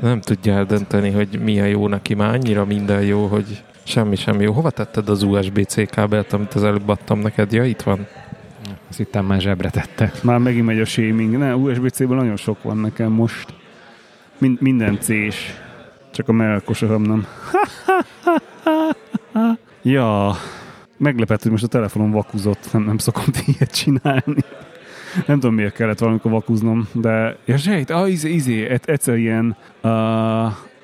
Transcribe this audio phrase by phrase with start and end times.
[0.00, 4.40] Nem tudja eldönteni, hogy mi a jó neki, már annyira minden jó, hogy semmi sem
[4.40, 4.52] jó.
[4.52, 7.52] Hova tetted az USB-C kábelt, amit az előbb adtam neked?
[7.52, 8.06] Ja, itt van.
[8.88, 10.12] Az itt már zsebre tette.
[10.22, 11.38] Már megint megy a shaming.
[11.38, 13.54] Ne, USB-C-ből nagyon sok van nekem most.
[14.38, 15.52] Min- minden C-s.
[16.12, 17.26] Csak a melkosaram nem.
[19.82, 20.36] ja,
[20.96, 22.72] meglepett, hogy most a telefonom vakuzott.
[22.72, 24.44] Nem, nem szokom ilyet csinálni.
[25.26, 29.90] Nem tudom, miért kellett valamikor vakuznom, de ja, sejt, ah, izé, izé, egyszer ilyen uh,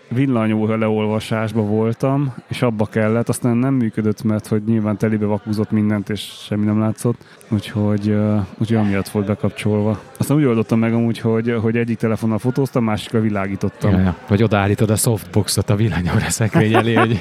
[0.08, 6.08] villanyóra leolvasásba voltam, és abba kellett, aztán nem működött, mert hogy nyilván telibe vakúzott mindent,
[6.08, 10.00] és semmi nem látszott, úgyhogy, uh, úgyhogy amiatt volt bekapcsolva.
[10.18, 13.92] Aztán úgy oldottam meg amúgy, hogy, hogy egyik telefonnal fotóztam, másikra világítottam.
[13.92, 14.16] Ja, ja.
[14.28, 17.20] Vagy odaállítod a softboxot a villanyóra szekrény elé, hogy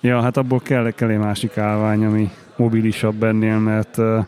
[0.00, 4.24] Ja, hát abból kell, kell egy másik állvány, ami mobilisabb ennél, mert uh,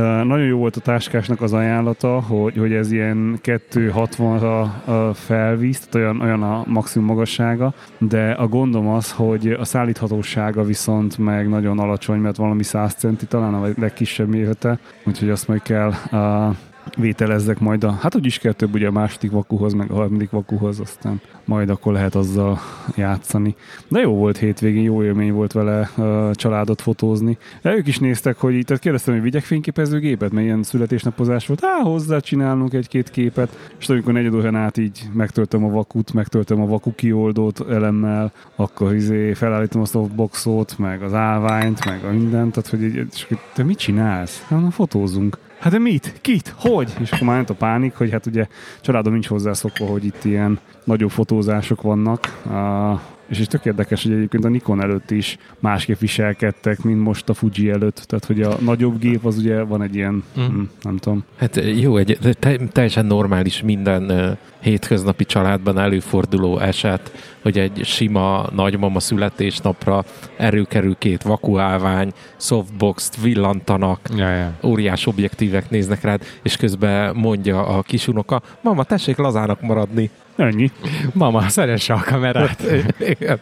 [0.00, 5.94] nagyon jó volt a táskásnak az ajánlata, hogy, hogy ez ilyen 260-ra uh, felvíz, tehát
[5.94, 11.78] olyan, olyan a maximum magassága, de a gondom az, hogy a szállíthatósága viszont meg nagyon
[11.78, 16.56] alacsony, mert valami 100 centi talán a legkisebb mérete, úgyhogy azt majd kell uh,
[16.96, 20.80] vételezzek majd a, hát úgyis kell több ugye a második vakuhoz, meg a harmadik vakuhoz,
[20.80, 22.58] aztán majd akkor lehet azzal
[22.96, 23.54] játszani.
[23.88, 27.38] De jó volt hétvégén, jó élmény volt vele uh, családot fotózni.
[27.62, 31.80] De ők is néztek, hogy tehát kérdeztem, hogy vigyek fényképezőgépet, mert ilyen születésnapozás volt, á,
[31.82, 36.66] hozzá csinálunk egy-két képet, és amikor negyed órán át így megtöltöm a vakut, megtöltöm a
[36.66, 42.70] vaku kioldót elemmel, akkor izé felállítom a softboxot, meg az állványt, meg a mindent, tehát
[42.70, 44.44] hogy így, és, te mit csinálsz?
[44.48, 45.38] Hát, na, fotózunk.
[45.62, 46.12] Hát de mit?
[46.20, 46.54] Kit?
[46.56, 46.94] Hogy?
[47.00, 48.46] És akkor már jött a pánik, hogy hát ugye
[48.80, 52.40] családom nincs hozzászokva, hogy itt ilyen nagyobb fotózások vannak.
[52.44, 57.28] Uh, és is tök érdekes, hogy egyébként a Nikon előtt is másképp viselkedtek, mint most
[57.28, 58.04] a Fuji előtt.
[58.06, 60.62] Tehát, hogy a nagyobb gép az ugye van egy ilyen, mm.
[60.82, 61.24] nem tudom.
[61.36, 67.12] Hát jó, egy te, teljesen normális minden uh, hétköznapi családban előforduló eset,
[67.42, 70.04] hogy egy sima nagymama születésnapra
[70.36, 74.52] erőkerül két vakuálvány, softbox villantanak, ja, ja.
[74.62, 80.10] óriás objektívek néznek rád, és közben mondja a kisunoka, mama, tessék lazának maradni.
[80.42, 80.70] Ennyi.
[81.12, 82.62] Mama, szeresse a kamerát.
[83.18, 83.40] Igen.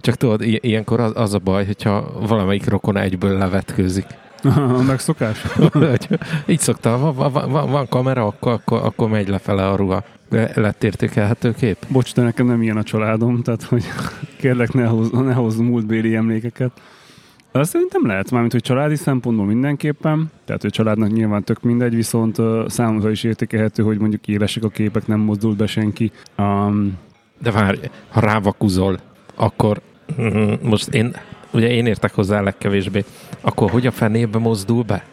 [0.00, 4.06] Csak tudod, ilyenkor az, az a baj, hogyha valamelyik rokon egyből levetkőzik.
[4.86, 5.42] Megszokás.
[5.72, 6.08] Hogy
[6.46, 10.04] Így szoktam, van, van, van, van kamera, akkor, akkor, akkor megy lefele a ruha.
[10.54, 11.76] Lett értékelhető kép?
[11.88, 13.84] Bocs, de nekem nem ilyen a családom, tehát hogy
[14.36, 16.70] kérlek ne hozz, ne hozz múltbéli emlékeket.
[17.52, 22.38] Azt szerintem lehet, mármint, hogy családi szempontból mindenképpen, tehát hogy családnak nyilván tök mindegy, viszont
[22.38, 26.12] uh, számomra is értékelhető, hogy mondjuk élesek a képek, nem mozdult be senki.
[26.38, 26.98] Um,
[27.42, 27.78] De várj,
[28.08, 28.98] ha rávakuzol,
[29.34, 29.80] akkor
[30.62, 31.14] most én,
[31.52, 33.04] ugye én értek hozzá legkevésbé,
[33.40, 35.04] akkor hogy a fenébe mozdul be?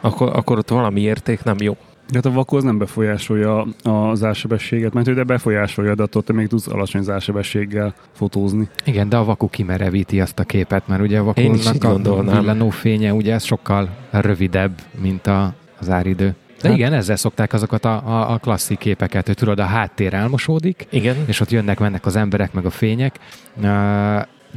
[0.00, 1.76] Akkor, akkor ott valami érték nem jó.
[2.10, 6.32] De hát a vakú az nem befolyásolja a zársebességet, mert de befolyásolja, de attól te
[6.32, 8.68] még tudsz alacsony zársebességgel fotózni.
[8.84, 13.34] Igen, de a vaku kimerevíti azt a képet, mert ugye a vakunak a villanófénye ugye
[13.34, 16.34] ez sokkal rövidebb, mint a, az áridő.
[16.62, 20.14] De Hát- igen, ezzel szokták azokat a, a, a klasszik képeket, hogy tudod, a háttér
[20.14, 23.18] elmosódik, Igen, és ott jönnek, mennek az emberek, meg a fények.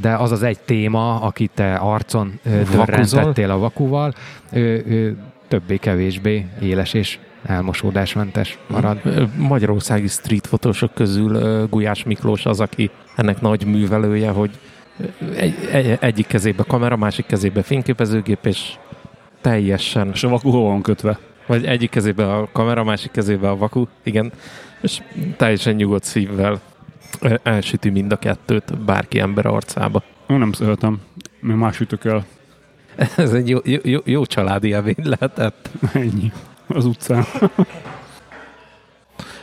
[0.02, 2.40] De az az egy téma, akit te arcon
[2.72, 4.14] dörrentettél a vakuval,
[4.52, 9.00] ő, ő többé-kevésbé éles és elmosódásmentes marad.
[9.38, 14.50] Magyarországi street fotósok közül Gulyás Miklós az, aki ennek nagy művelője, hogy
[15.36, 18.74] egy, egy, egyik kezébe kamera, másik kezébe fényképezőgép, és
[19.42, 21.20] teljesen, És a vakú hol van kötve?
[21.52, 24.32] vagy egyik kezébe a kamera, másik kezébe a vaku, igen,
[24.82, 25.02] és
[25.38, 26.60] teljesen nyugodt szívvel
[27.44, 30.04] elsüti mind a kettőt bárki ember arcába.
[30.28, 31.02] Én nem szeretem,
[31.40, 32.26] mert más ütök el.
[33.18, 35.70] Ez egy jó, jó, jó, jó családi élmény lehetett.
[35.94, 36.32] Ennyi.
[36.68, 37.26] Az utcán.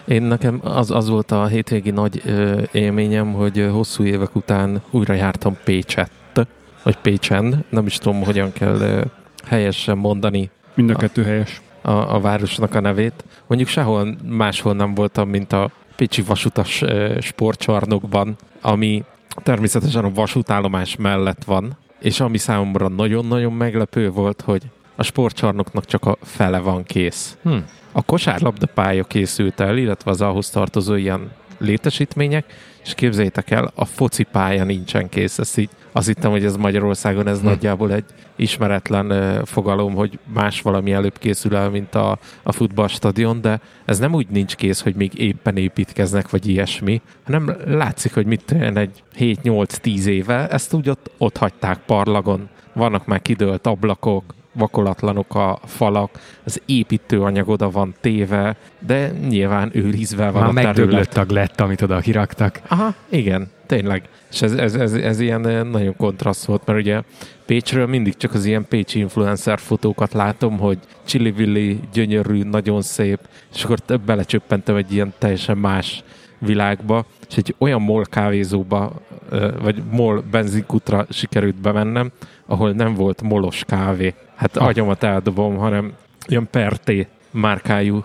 [0.05, 5.15] Én nekem az, az volt a hétvégi nagy ö, élményem, hogy hosszú évek után újra
[5.15, 6.47] jártam Pécsett,
[6.83, 9.05] vagy Pécsen, nem is tudom, hogyan kell ö,
[9.47, 11.61] helyesen mondani Mind a kettő helyes.
[11.83, 13.25] a, a városnak a nevét.
[13.47, 19.05] Mondjuk sehol máshol nem voltam, mint a Pécsi vasutas ö, sportcsarnokban, ami
[19.43, 24.63] természetesen a vasútállomás mellett van, és ami számomra nagyon-nagyon meglepő volt, hogy
[24.99, 27.37] a sportcsarnoknak csak a fele van kész.
[27.43, 27.57] Hm.
[27.93, 32.45] A kosárlabdapálya készült el, illetve az ahhoz tartozó ilyen létesítmények,
[32.85, 35.39] és képzeljétek el, a focipálya nincsen kész.
[35.39, 37.47] Ezt így, azt hittem, hogy ez Magyarországon ez Hm.
[37.47, 38.05] nagyjából egy
[38.37, 43.99] ismeretlen ö, fogalom, hogy más valami előbb készül el, mint a, a futballstadion, de ez
[43.99, 49.03] nem úgy nincs kész, hogy még éppen építkeznek, vagy ilyesmi, hanem látszik, hogy mit egy
[49.19, 52.49] 7-8-10 éve, ezt úgy ott, ott hagyták parlagon.
[52.73, 60.31] Vannak már kidőlt ablakok, vakolatlanok a falak, az építőanyag oda van téve, de nyilván őrizve
[60.31, 60.77] van Már a terület.
[60.77, 62.61] megdöglött tag lett, amit oda kiraktak.
[62.69, 64.09] Aha, igen, tényleg.
[64.31, 67.03] És ez, ez, ez, ez ilyen eh, nagyon kontraszt volt, mert ugye
[67.49, 73.19] Pécsről mindig csak az ilyen pécsi influencer fotókat látom, hogy csili gyönyörű, nagyon szép,
[73.55, 76.03] és akkor belecsöppentem egy ilyen teljesen más
[76.39, 78.93] világba, és egy olyan MOL kávézóba,
[79.29, 82.11] ö, vagy MOL benzinkutra sikerült bemennem,
[82.49, 84.15] ahol nem volt molos kávé.
[84.35, 84.67] Hát Ah.
[84.67, 85.93] agyamat eldobom, hanem
[86.27, 88.05] ilyen Perté márkájú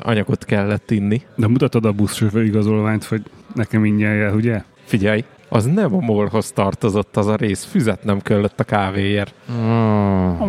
[0.00, 1.22] anyagot kellett inni.
[1.34, 3.22] De mutatod a buszsofőr igazolványt, hogy
[3.54, 4.62] nekem ingyen jel, ugye?
[4.84, 9.34] Figyelj, az nem a molhoz tartozott az a rész, füzet nem kellett a kávéért.
[9.48, 10.40] Oh.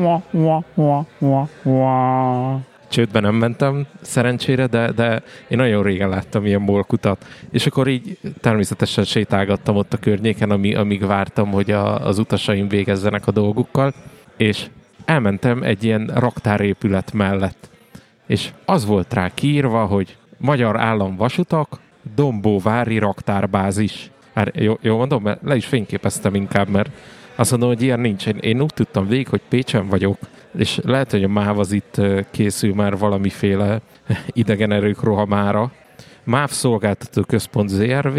[2.92, 7.26] Csődbe nem mentem szerencsére, de, de én nagyon régen láttam ilyen molkutat.
[7.52, 12.68] És akkor így természetesen sétálgattam ott a környéken, ami, amíg vártam, hogy a, az utasaim
[12.68, 13.94] végezzenek a dolgukkal,
[14.38, 14.66] és
[15.06, 17.70] elmentem egy ilyen raktárépület mellett.
[18.28, 21.80] És az volt rá kiírva, hogy Magyar Állam Vasutak,
[22.16, 24.12] Dombóvári Raktárbázis.
[24.34, 26.90] Hát jó, jó mondom, mert le is fényképeztem inkább, mert
[27.36, 28.28] azt mondom, hogy ilyen nincs.
[28.28, 30.18] Én, én úgy tudtam végig, hogy Pécsen vagyok,
[30.58, 32.02] és lehet, hogy a MÁV az itt
[32.32, 33.82] készül már valamiféle
[34.28, 35.72] idegen erők rohamára.
[36.24, 38.18] MÁV szolgáltató központ ZRV,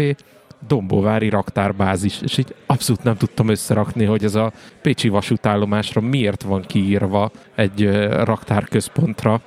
[0.67, 4.51] Dombóvári raktárbázis, és így abszolút nem tudtam összerakni, hogy ez a
[4.81, 7.89] Pécsi vasútállomásra miért van kiírva egy
[8.23, 9.41] raktárközpontra.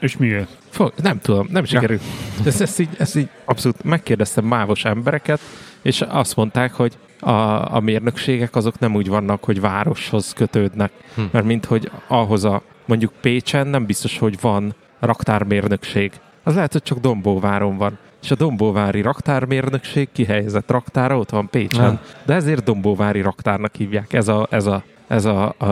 [0.00, 0.48] És miért?
[0.68, 2.02] Fog, nem tudom, nem sikerült.
[2.44, 5.40] Ezt, ezt, így, ezt így abszolút megkérdeztem mávos embereket,
[5.82, 7.30] és azt mondták, hogy a,
[7.74, 11.22] a mérnökségek azok nem úgy vannak, hogy városhoz kötődnek, Hm.
[11.30, 16.12] mert mint hogy ahhoz a, mondjuk Pécsen nem biztos, hogy van raktármérnökség.
[16.42, 17.98] Az lehet, hogy csak Dombóváron van.
[18.22, 21.84] És a Dombóvári raktármérnökség kihelyezett raktára ott van Pécsen.
[21.84, 21.98] Ah.
[22.24, 24.12] De ezért Dombóvári raktárnak hívják.
[24.12, 25.66] Ez a, ez a, ez a, a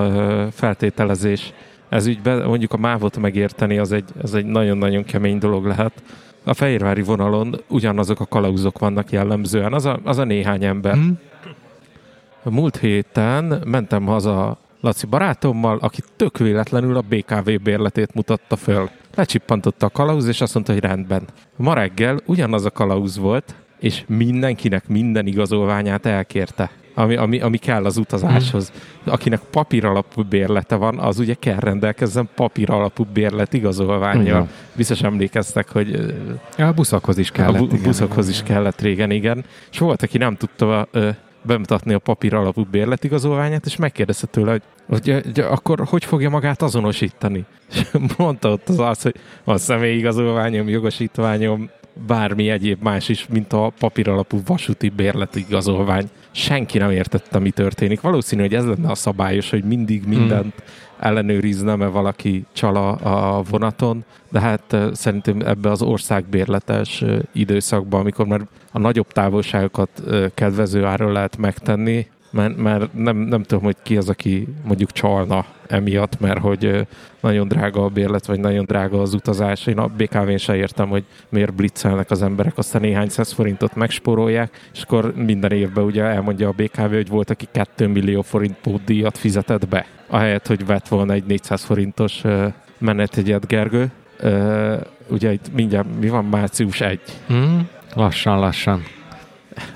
[0.52, 1.52] feltételezés.
[1.88, 6.02] Ez ügyben mondjuk a mávot megérteni, az egy, az egy nagyon-nagyon kemény dolog lehet.
[6.44, 10.94] A Fehérvári vonalon ugyanazok a kalauzok vannak jellemzően, az a, az a néhány ember.
[10.94, 11.10] Hm?
[12.42, 18.90] Múlt héten mentem haza Laci barátommal, aki tök véletlenül a BKV bérletét mutatta föl.
[19.14, 21.22] Lecsippantotta a kalauz, és azt mondta, hogy rendben.
[21.56, 27.84] Ma reggel ugyanaz a kalauz volt, és mindenkinek minden igazolványát elkérte, ami, ami, ami kell
[27.84, 28.72] az utazáshoz.
[29.04, 34.24] Akinek papír alapú bérlete van, az ugye kell rendelkezzen papír alapú bérlet igazolványjal.
[34.24, 34.48] Igen.
[34.76, 36.14] Biztos emlékeztek, hogy
[36.58, 37.54] Ja, a buszokhoz is kellett.
[37.54, 37.82] a bu- igen.
[37.82, 39.44] buszokhoz is kellett régen, igen.
[39.72, 41.08] És volt, aki nem tudta ö,
[41.42, 46.62] bemutatni a papír alapú bérletigazolványát, és megkérdezte tőle, hogy, hogy, hogy akkor hogy fogja magát
[46.62, 47.44] azonosítani?
[47.72, 47.82] És
[48.16, 49.14] mondta ott az arc, hogy
[49.44, 51.70] van személyigazolványom, jogosítványom,
[52.06, 56.08] bármi egyéb más is, mint a papír alapú vasúti bérletigazolvány.
[56.36, 58.00] Senki nem értette, mi történik.
[58.00, 60.62] Valószínű, hogy ez lenne a szabályos, hogy mindig mindent
[60.98, 68.40] ellenőrizne, mert valaki csal a, vonaton, de hát szerintem ebbe az országbérletes időszakban, amikor már
[68.72, 70.02] a nagyobb távolságokat
[70.34, 75.44] kedvező áron lehet megtenni, mert, mert nem, nem tudom, hogy ki az, aki mondjuk csalna
[75.66, 76.86] emiatt, mert hogy
[77.20, 79.66] nagyon drága a bérlet, vagy nagyon drága az utazás.
[79.66, 84.70] Én a BKV-n se értem, hogy miért blitzelnek az emberek, aztán néhány száz forintot megspórolják,
[84.72, 89.18] és akkor minden évben ugye elmondja a BKV, hogy volt, aki 2 millió forint pótdíjat
[89.18, 92.46] fizetett be, ahelyett, hogy vett volna egy 400 forintos ö,
[92.78, 93.90] menetjegyet Gergő.
[95.08, 97.00] Ugye itt mindjárt mi van, március 1.
[97.26, 97.34] Hm?
[97.94, 98.82] Lassan, lassan.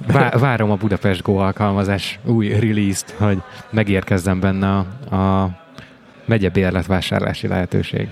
[0.06, 3.38] Vá- várom a Budapest Go alkalmazás új release-t, hogy
[3.70, 5.50] megérkezzen benne a, a
[6.24, 8.08] megye bérletvásárlási lehetőség.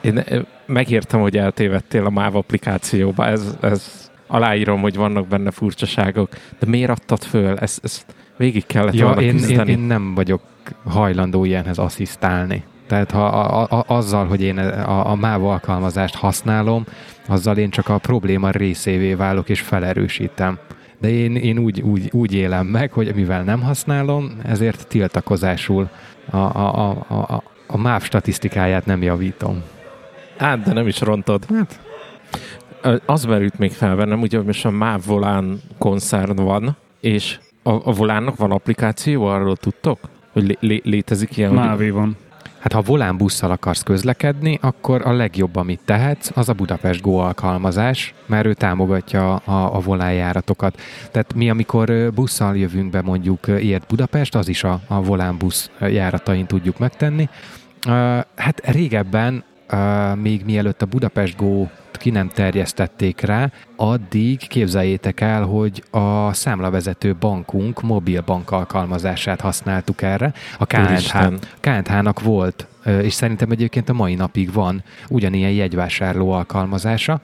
[0.00, 6.28] Én ö, megértem, hogy eltévedtél a MÁV applikációba, ez, ez aláírom, hogy vannak benne furcsaságok,
[6.58, 7.58] de miért adtad föl?
[7.58, 8.06] Ezt, ezt
[8.36, 10.42] végig kellett Ja, volna én, én, én nem vagyok
[10.84, 12.64] hajlandó ilyenhez asszisztálni.
[12.86, 16.84] Tehát ha a, a, azzal, hogy én a, a MÁV alkalmazást használom,
[17.28, 20.58] azzal én csak a probléma részévé válok és felerősítem.
[20.98, 25.88] De én, én úgy, úgy, úgy élem meg, hogy mivel nem használom, ezért tiltakozásul
[26.30, 29.62] a, a, a, a, a MÁV statisztikáját nem javítom.
[30.36, 31.44] Hát, de nem is rontod.
[31.54, 31.80] Hát,
[33.06, 37.70] Az merült még fel bennem, ugye, hogy most a MÁV Volán koncern van, és a,
[37.70, 39.98] a Volánnak van applikáció, arról tudtok?
[40.32, 42.16] Hogy lé, lé, létezik ilyen, hogy Mávé van.
[42.66, 48.14] Hát ha volánbusszal akarsz közlekedni, akkor a legjobb, amit tehetsz, az a Budapest Go alkalmazás,
[48.26, 50.80] mert ő támogatja a, a volánjáratokat.
[51.10, 55.86] Tehát mi, amikor busszal jövünk be mondjuk ért Budapest, az is a, a volánbusz ö,
[55.86, 57.28] járatain tudjuk megtenni.
[58.34, 59.44] Hát régebben,
[60.14, 67.16] még mielőtt a Budapest Go ki nem terjesztették rá, addig képzeljétek el, hogy a számlavezető
[67.20, 70.32] bankunk mobil bank alkalmazását használtuk erre.
[70.58, 72.66] A KNH, KNH-nak volt
[73.02, 77.20] és szerintem egyébként a mai napig van ugyanilyen jegyvásárló alkalmazása.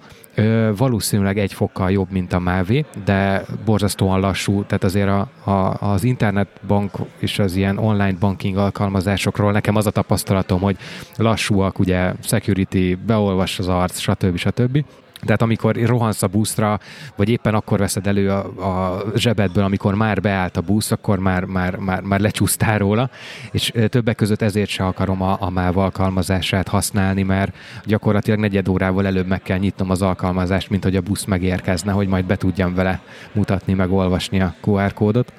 [0.77, 6.05] Valószínűleg egy fokkal jobb, mint a Mávé, de borzasztóan lassú, tehát azért a, a, az
[6.05, 10.77] internetbank és az ilyen online banking alkalmazásokról nekem az a tapasztalatom, hogy
[11.17, 14.37] lassúak, ugye security, beolvas az arc, stb.
[14.37, 14.85] stb.
[15.27, 16.81] Tehát amikor rohansz a buszra,
[17.17, 21.45] vagy éppen akkor veszed elő a, a zsebedből, amikor már beállt a busz, akkor már,
[21.45, 23.11] már, már, már lecsúsztál róla,
[23.51, 29.07] és többek között ezért se akarom a, a MÁV alkalmazását használni, mert gyakorlatilag negyed órával
[29.07, 32.75] előbb meg kell nyitnom az alkalmazást, mint hogy a busz megérkezne, hogy majd be tudjam
[32.75, 33.01] vele
[33.33, 35.33] mutatni, meg olvasni a QR kódot.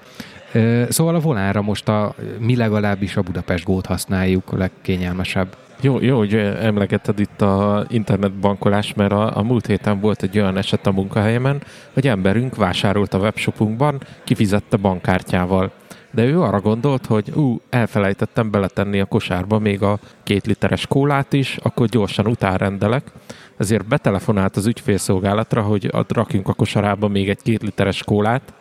[0.89, 5.55] Szóval a volánra most a, mi legalábbis a Budapest Gót használjuk, a legkényelmesebb.
[5.83, 10.57] Jó, jó, hogy emlegetted itt a internetbankolás, mert a, a múlt héten volt egy olyan
[10.57, 11.63] eset a munkahelyemen,
[11.93, 15.71] hogy emberünk vásárolt a webshopunkban, kifizette bankkártyával.
[16.11, 21.33] De ő arra gondolt, hogy ú, elfelejtettem beletenni a kosárba még a két literes kólát
[21.33, 23.11] is, akkor gyorsan utánrendelek.
[23.57, 28.53] Ezért betelefonált az ügyfélszolgálatra, hogy ad, rakjunk a kosarába még egy két literes kólát,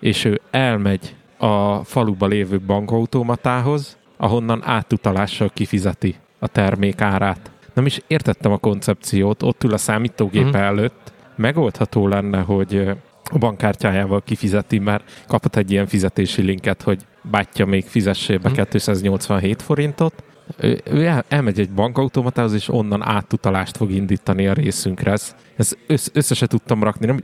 [0.00, 7.50] és ő elmegy a faluba lévő bankautomatához, ahonnan átutalással kifizeti a termék árát.
[7.74, 10.60] Nem is értettem a koncepciót, ott ül a számítógép uh-huh.
[10.60, 12.88] előtt, megoldható lenne, hogy
[13.24, 18.68] a bankkártyájával kifizeti, mert kapott egy ilyen fizetési linket, hogy bátyja még fizessél be uh-huh.
[18.68, 20.22] 287 forintot,
[20.58, 25.10] ő, ő el, elmegy egy bankautomatához, és onnan átutalást fog indítani a részünkre.
[25.10, 27.06] Ez, ez össze, össze se tudtam rakni.
[27.06, 27.20] Nem,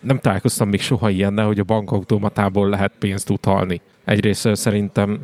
[0.00, 3.80] nem találkoztam még soha ilyennel, hogy a bankautomatából lehet pénzt utalni.
[4.04, 5.20] Egyrészt szerintem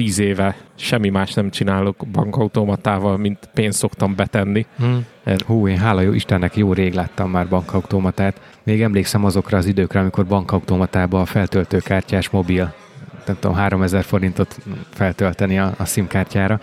[0.00, 4.66] tíz éve semmi más nem csinálok bankautomatával, mint pénzt szoktam betenni.
[4.76, 5.06] Hmm.
[5.46, 8.40] Hú, én hála jó Istennek jó rég láttam már bankautomatát.
[8.62, 12.74] Még emlékszem azokra az időkre, amikor bankautomatába a feltöltőkártyás mobil
[13.26, 14.58] nem tudom, 3000 forintot
[14.90, 16.60] feltölteni a, a SIM-kártyára.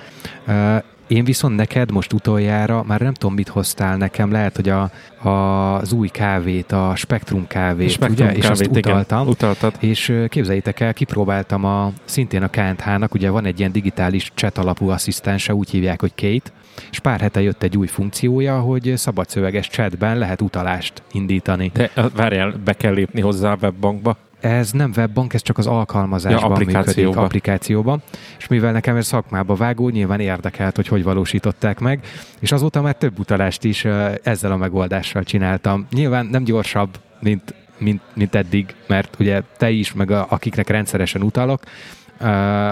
[1.07, 4.91] Én viszont neked most utoljára, már nem tudom, mit hoztál nekem, lehet, hogy a,
[5.27, 5.29] a,
[5.75, 8.25] az új kávét, a Spektrum kávét, Spektrum ugye?
[8.25, 9.19] Kávét, és azt utaltam.
[9.19, 9.73] Igen, utaltad.
[9.79, 14.89] És képzeljétek el, kipróbáltam a, szintén a KNH-nak, ugye van egy ilyen digitális chat alapú
[14.89, 16.51] asszisztense, úgy hívják, hogy Kate,
[16.91, 21.71] és pár hete jött egy új funkciója, hogy szabadszöveges chatben lehet utalást indítani.
[21.73, 24.17] De várjál, be kell lépni hozzá a webbankba?
[24.39, 27.07] Ez nem webbank, ez csak az alkalmazásban ja, applikációba.
[27.07, 28.01] működik, applikációban.
[28.37, 32.05] És mivel nekem ez szakmába vágó, nyilván érdekelt, hogy hogy valósították meg,
[32.39, 33.85] és azóta már több utalást is
[34.23, 35.87] ezzel a megoldással csináltam.
[35.91, 36.89] Nyilván nem gyorsabb,
[37.19, 41.61] mint, mint, mint eddig, mert ugye te is, meg a, akiknek rendszeresen utalok,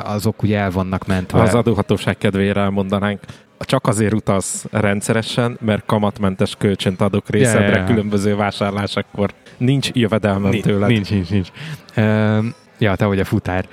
[0.04, 1.42] azok ugye el vannak mentve.
[1.42, 3.20] Az adóhatóság kedvére elmondanánk,
[3.60, 7.88] csak azért utalsz rendszeresen, mert kamatmentes kölcsönt adok részedre yeah, yeah.
[7.88, 9.34] különböző vásárlásakor.
[9.58, 10.90] Nincs jövedelmem nincs, tőled.
[10.90, 11.50] Nincs, nincs, nincs.
[11.98, 12.46] Uh,
[12.78, 13.68] ja, te vagy a futár.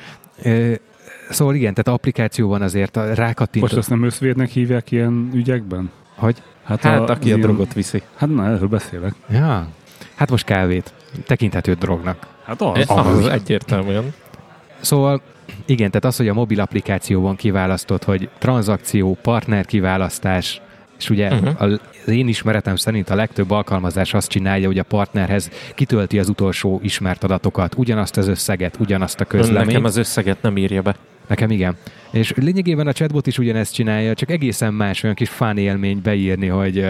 [0.45, 0.75] Uh,
[1.31, 3.71] szóval igen, tehát applikációban azért a rákattintott...
[3.71, 5.91] Most azt nem összvédnek hívják ilyen ügyekben?
[6.15, 6.43] Hogy?
[6.65, 7.41] Hát, hát a, aki a ilyen...
[7.41, 8.03] drogot viszi.
[8.17, 9.15] Hát na, erről beszélek.
[9.31, 9.67] Ja,
[10.15, 10.95] hát most kávét.
[11.27, 12.27] Tekinthető drognak.
[12.45, 12.85] Hát az.
[12.87, 14.15] az, az egyértelműen.
[14.81, 15.23] Szóval
[15.67, 20.61] igen, tehát az, hogy a mobil applikációban kiválasztott, hogy tranzakció, partner kiválasztás,
[20.99, 21.63] és ugye uh-huh.
[21.63, 26.81] az én ismeretem szerint a legtöbb alkalmazás azt csinálja, hogy a partnerhez kitölti az utolsó
[26.83, 29.67] ismert adatokat, ugyanazt az összeget, ugyanazt a közleményt.
[29.67, 30.97] Nekem az összeget nem írja be.
[31.27, 31.77] Nekem igen.
[32.11, 36.47] És lényegében a chatbot is ugyanezt csinálja, csak egészen más olyan kis fán élmény beírni,
[36.47, 36.87] hogy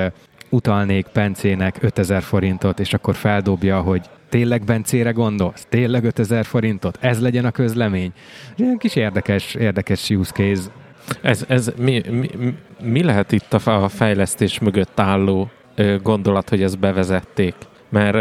[0.48, 4.00] utalnék Pencének 5000 forintot, és akkor feldobja, hogy
[4.32, 5.66] tényleg Bencére gondolsz?
[5.68, 6.98] Tényleg 5000 forintot?
[7.00, 8.12] Ez legyen a közlemény?
[8.56, 10.62] Ilyen kis érdekes, érdekes use case.
[11.20, 15.50] Ez, ez mi, mi, mi lehet itt a fejlesztés mögött álló
[16.02, 17.54] gondolat, hogy ezt bevezették?
[17.88, 18.16] Mert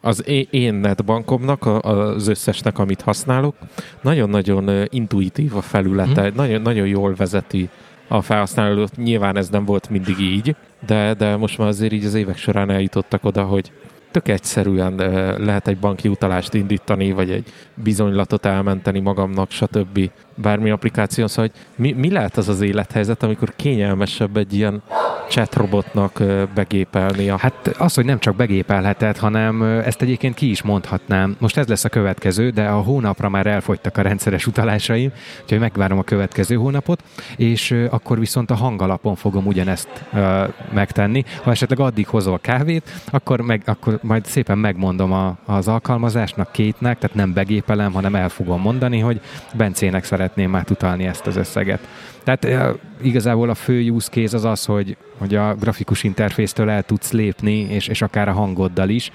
[0.00, 3.54] az én netbankomnak, az összesnek, amit használok,
[4.00, 6.34] nagyon-nagyon intuitív a felülete, hmm.
[6.34, 7.68] nagyon, nagyon jól vezeti
[8.08, 8.96] a felhasználót.
[8.96, 10.56] Nyilván ez nem volt mindig így,
[10.86, 13.72] de, de most már azért így az évek során eljutottak oda, hogy
[14.10, 14.94] tök egyszerűen
[15.38, 20.10] lehet egy banki utalást indítani, vagy egy bizonylatot elmenteni magamnak, stb.
[20.34, 24.82] Bármi applikáció, szóval hogy mi, mi lehet az az élethelyzet, amikor kényelmesebb egy ilyen
[25.30, 26.22] chatrobotnak
[26.54, 27.32] begépelni.
[27.38, 31.36] Hát az, hogy nem csak begépelheted, hanem ezt egyébként ki is mondhatnám.
[31.38, 35.98] Most ez lesz a következő, de a hónapra már elfogytak a rendszeres utalásaim, úgyhogy megvárom
[35.98, 37.02] a következő hónapot,
[37.36, 41.24] és akkor viszont a hangalapon fogom ugyanezt uh, megtenni.
[41.42, 46.98] Ha esetleg addig hozol kávét, akkor, meg, akkor majd szépen megmondom a, az alkalmazásnak, kétnek,
[46.98, 49.20] tehát nem begépelem, hanem el fogom mondani, hogy
[49.54, 51.88] Bencének szeretném már utalni ezt az összeget
[52.24, 56.82] Tehát uh, igazából a fő use case az az, hogy, hogy a grafikus interfésztől el
[56.82, 59.10] tudsz lépni, és, és akár a hangoddal is.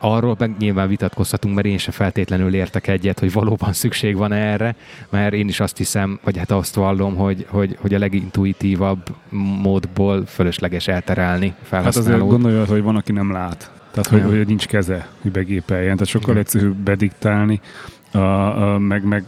[0.00, 4.76] Arról meg nyilván vitatkozhatunk, mert én se feltétlenül értek egyet, hogy valóban szükség van erre,
[5.10, 9.02] mert én is azt hiszem, vagy hát azt vallom, hogy, hogy, hogy a legintuitívabb
[9.62, 12.10] módból fölösleges elterelni felhasználót.
[12.10, 13.70] Hát azért gondolja, hogy van, aki nem lát.
[13.90, 15.92] Tehát, hogy, hogy nincs keze, hogy begépeljen.
[15.92, 17.60] Tehát sokkal egyszerűbb bediktálni,
[18.14, 19.24] uh, uh, meg, meg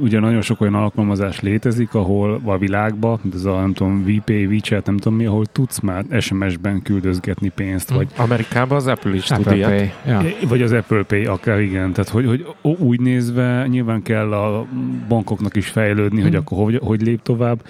[0.00, 4.86] ugye nagyon sok olyan alkalmazás létezik, ahol a világban, ez a nem tudom, VP, WeChat,
[4.86, 8.08] nem tudom mi, ahol tudsz már SMS-ben küldözgetni pénzt, vagy...
[8.16, 9.90] Amerikában az Apple is Apple tud Pay.
[10.06, 10.22] Ja.
[10.48, 11.92] Vagy az Apple Pay, akár igen.
[11.92, 12.46] Tehát, hogy, hogy
[12.78, 14.66] úgy nézve nyilván kell a
[15.08, 17.62] bankoknak is fejlődni, hogy akkor hogy, hogy lép tovább.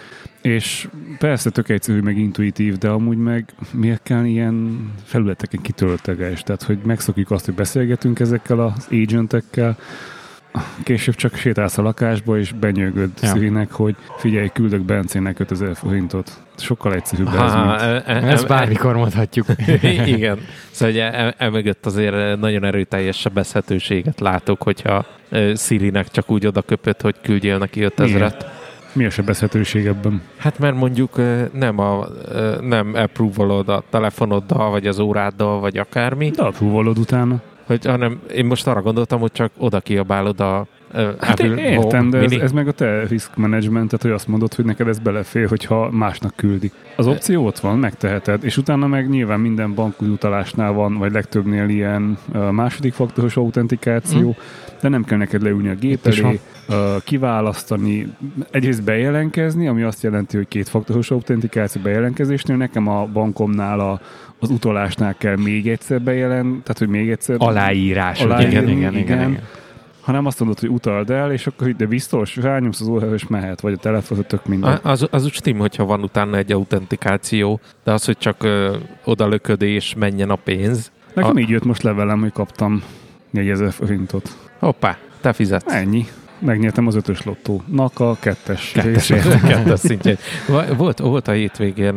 [0.43, 6.43] És persze tök egyszerű, meg intuitív, de amúgy meg miért kell ilyen felületeken kitölteges?
[6.43, 9.77] Tehát, hogy megszokjuk azt, hogy beszélgetünk ezekkel az agentekkel,
[10.83, 13.29] később csak sétálsz a lakásba, és benyögöd Ja.
[13.29, 16.31] Szirinek, hogy figyelj, küldök Bencének 5000 forintot.
[16.57, 17.81] Sokkal egyszerűbb ez, Ha, mint...
[17.81, 19.47] e- e- Ezt e- bármikor mondhatjuk.
[20.07, 20.39] Igen.
[20.71, 26.63] Szóval ugye e- emögött azért nagyon erőteljes sebezhetőséget látok, hogyha e, Sirinek csak úgy oda
[26.63, 28.45] köpött, hogy küldjél neki 5000-et.
[28.93, 30.23] Mi a sebezhetőség ebben?
[30.37, 35.79] Hát mert mondjuk e, nem, a, e, nem approvalod a telefonoddal, vagy az óráddal, vagy
[35.79, 37.37] akármi, De apróvalod utána.
[37.69, 40.67] Hogy, hanem én most arra gondoltam, hogy csak oda kiabálod a
[41.21, 44.65] Hát Apple értem, de ez, ez meg a te risk managementet, hogy azt mondod, hogy
[44.65, 46.73] neked ez belefér, hogyha másnak küldi.
[46.97, 52.19] Az opció ott van, megteheted, és utána meg nyilván minden bankutalásnál van, vagy legtöbbnél ilyen
[52.51, 54.37] második faktoros autentikáció,
[54.81, 58.13] de nem kell neked leülni a gép elé, uh, kiválasztani,
[58.51, 64.01] egyrészt bejelentkezni, ami azt jelenti, hogy két faktoros autentikáció bejelentkezésnél, nekem a bankomnál a,
[64.39, 68.21] az utalásnál kell még egyszer bejelent, tehát hogy még egyszer Aláírás.
[68.21, 69.31] Aláírni, igen, igen, igen, igen.
[69.31, 69.43] igen.
[70.01, 73.61] hanem azt mondod, hogy utald el, és akkor de biztos, rányomsz az órára, és mehet,
[73.61, 74.79] vagy a telefon, tök minden.
[74.83, 79.29] Az, az úgy stim, hogyha van utána egy autentikáció, de az, hogy csak ö, oda
[79.29, 80.93] lököd és menjen a pénz.
[81.15, 82.83] Nekem a- így jött most levelem, hogy kaptam
[83.31, 84.48] 4000 forintot.
[84.59, 85.73] Hoppá, te fizetsz.
[85.73, 86.07] Ennyi.
[86.39, 89.07] Megnyertem az ötös lottónak a kettes, Kettes.
[89.49, 90.17] Kettes szintjén.
[90.49, 91.95] Va- Volt, volt a hétvégén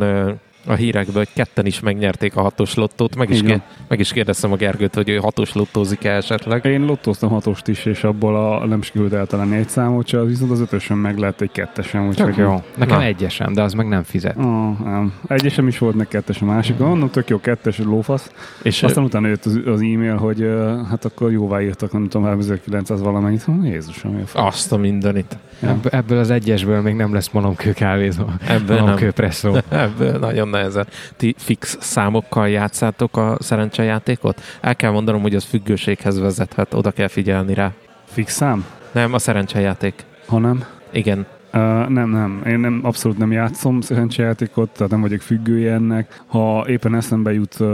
[0.65, 3.15] a hírekben, hogy ketten is megnyerték a hatos lottót.
[3.15, 6.65] Meg is, ké- meg is kérdeztem a Gergőt, hogy ő hatos lottózik-e esetleg.
[6.65, 10.60] Én lottóztam hatost is, és abból a nem sikerült eltalálni egy számot, csak viszont az
[10.60, 11.52] ötösön meg lett egy.
[11.52, 12.63] Tök úgyhogy- jó.
[12.76, 13.04] Nekem Na.
[13.04, 14.38] egyesem, de az meg nem fizet.
[14.38, 15.13] Ah, nem.
[15.28, 16.78] Egyesem is volt, meg kettes a másik.
[16.78, 18.32] Mondom, tök jó, kettes lófasz.
[18.63, 22.28] És Aztán utána jött az, az e-mail, hogy uh, hát akkor jóvá írtak, nem tudom,
[22.39, 23.43] 1900 valamennyit.
[23.43, 25.38] Hm, Jézusom, azt a mindenit.
[25.62, 25.69] Ja.
[25.69, 28.24] Ebb- Ebből az egyesből még nem lesz malomkő kávézó.
[28.47, 28.84] Ebből nem.
[28.84, 29.56] Malomkő presszó.
[29.69, 30.88] Ebből nagyon nehezen.
[31.18, 34.42] Ti fix számokkal játszátok a szerencsejátékot?
[34.62, 37.72] El kell mondanom, hogy az függőséghez vezethet, oda kell figyelni rá.
[38.06, 38.66] Fix szám?
[38.92, 40.06] Nem, a szerencsejáték.
[40.28, 41.26] Hanem Igen.
[41.54, 42.42] Uh, nem, nem.
[42.46, 46.22] Én nem, abszolút nem játszom szerencsejátékot, tehát nem vagyok függője ennek.
[46.28, 47.68] Ha éppen eszembe jut, uh,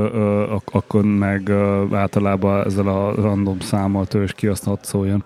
[0.53, 5.23] ak- akkor meg uh, általában ezzel a random számmal törzs ki, azt hadd szóljon.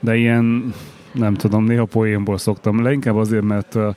[0.00, 0.74] De ilyen,
[1.12, 2.82] nem tudom, néha poénból szoktam.
[2.82, 3.94] Leginkább azért, mert uh,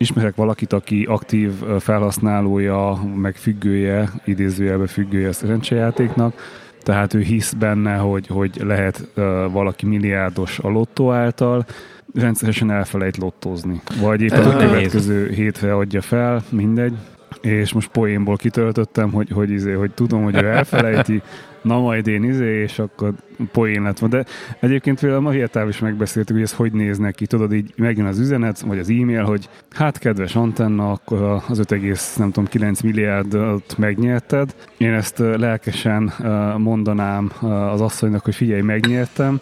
[0.00, 6.34] ismerek valakit, aki aktív felhasználója, meg függője, idézőjelbe függője a szerencsejátéknak,
[6.82, 11.66] tehát ő hisz benne, hogy, hogy lehet uh, valaki milliárdos a lottó által,
[12.14, 13.80] rendszeresen elfelejt lottózni.
[14.00, 16.94] Vagy éppen a következő hétre adja fel, mindegy.
[17.40, 21.22] És most poénból kitöltöttem, hogy, hogy, izé, hogy tudom, hogy ő elfelejti,
[21.62, 23.12] na majd én izé, és akkor
[23.52, 24.16] poén lett volna.
[24.16, 24.24] De
[24.60, 27.26] egyébként például ma hihetál is megbeszéltük, hogy ez hogy néz neki.
[27.26, 31.70] Tudod, így megjön az üzenet, vagy az e-mail, hogy hát kedves antenna, akkor az 5,
[32.16, 34.54] nem tudom, 9 milliárdot megnyerted.
[34.76, 36.12] Én ezt lelkesen
[36.56, 37.32] mondanám
[37.72, 39.40] az asszonynak, hogy figyelj, megnyertem,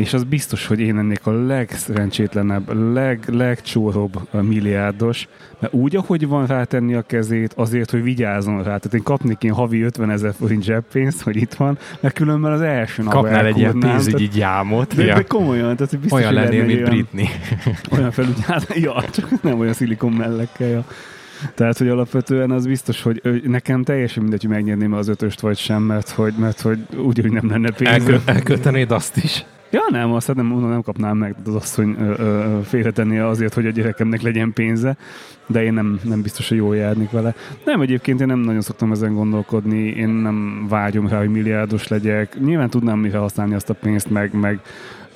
[0.00, 6.46] és az biztos, hogy én ennék a legszerencsétlenebb, leg, legcsóróbb milliárdos, mert úgy, ahogy van
[6.46, 8.62] rátenni a kezét, azért, hogy vigyázzon rá.
[8.62, 12.60] Tehát én kapnék én havi 50 ezer forint zseppénzt, hogy itt van, mert különben az
[12.60, 14.94] első nap Kapnál egy ilyen pénzügyi gyámot.
[14.94, 17.28] De, de komolyan, tehát biztos, Olyan lennél, mint olyan- Britney.
[17.90, 20.84] olyan felügyelet, ja, csak nem olyan szilikon mellekkel, ja.
[21.54, 25.82] Tehát, hogy alapvetően az biztos, hogy nekem teljesen mindegy, hogy megnyerném az ötöst vagy sem,
[25.82, 27.90] mert hogy, mert hogy úgy, hogy nem lenne pénz.
[27.90, 29.44] Elkö- elköltenéd azt is.
[29.70, 31.96] Ja, nem, azt hát nem, mondom, nem kapnám meg az asszony
[32.64, 34.96] félretenni azért, hogy a gyerekemnek legyen pénze,
[35.46, 37.34] de én nem, nem biztos, hogy jól járnék vele.
[37.64, 42.40] Nem, egyébként én nem nagyon szoktam ezen gondolkodni, én nem vágyom rá, hogy milliárdos legyek.
[42.40, 44.60] Nyilván tudnám mire használni azt a pénzt, meg, meg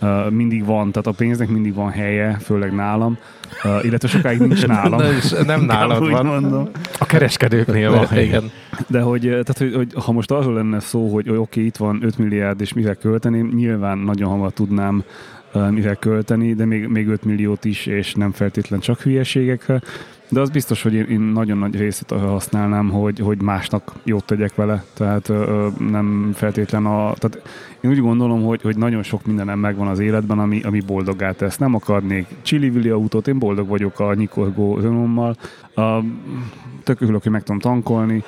[0.05, 3.19] uh, mindig van, tehát a pénznek mindig van helye, főleg nálam,
[3.64, 4.99] uh, illetve sokáig nincs nálam.
[4.99, 6.27] De is nem nálad van.
[6.27, 6.69] Mondom.
[6.99, 8.07] A kereskedőknél van.
[8.11, 8.51] De, igen.
[8.87, 11.77] De hogy, eh, tehát, hogy, hogy ha most arról lenne szó, hogy oké, okay, itt
[11.77, 15.05] van 5 milliárd, és mivel költeném, nyilván nagyon hamar tudnám
[15.71, 19.81] mivel költeni, de még, még 5 milliót is, és nem feltétlen csak hülyeségekre.
[20.29, 24.55] De az biztos, hogy én, én nagyon nagy részét használnám, hogy, hogy másnak jót tegyek
[24.55, 24.85] vele.
[24.95, 27.13] Tehát ö, nem feltétlen a...
[27.15, 27.43] Tehát
[27.81, 31.57] én úgy gondolom, hogy, hogy nagyon sok mindenem megvan az életben, ami, ami boldogá tesz.
[31.57, 35.37] Nem akarnék csili autót, én boldog vagyok a nyikorgó önommal.
[35.75, 35.99] A,
[36.83, 38.23] tök örülök, hogy meg tudom tankolni,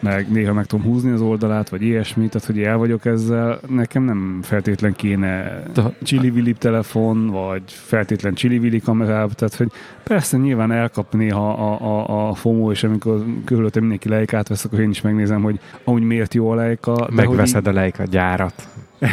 [0.00, 4.02] meg néha meg tudom húzni az oldalát, vagy ilyesmi, tehát hogy el vagyok ezzel, nekem
[4.02, 5.62] nem feltétlen kéne
[6.02, 9.70] csili telefon, vagy feltétlen csili kamerába, tehát hogy
[10.02, 14.80] persze nyilván elkap néha a, a, a FOMO, és amikor körülöttem mindenki lejkát vesz, akkor
[14.80, 17.08] én is megnézem, hogy amúgy miért jó a lejka.
[17.10, 17.68] Megveszed így...
[17.68, 18.68] a lejka gyárat.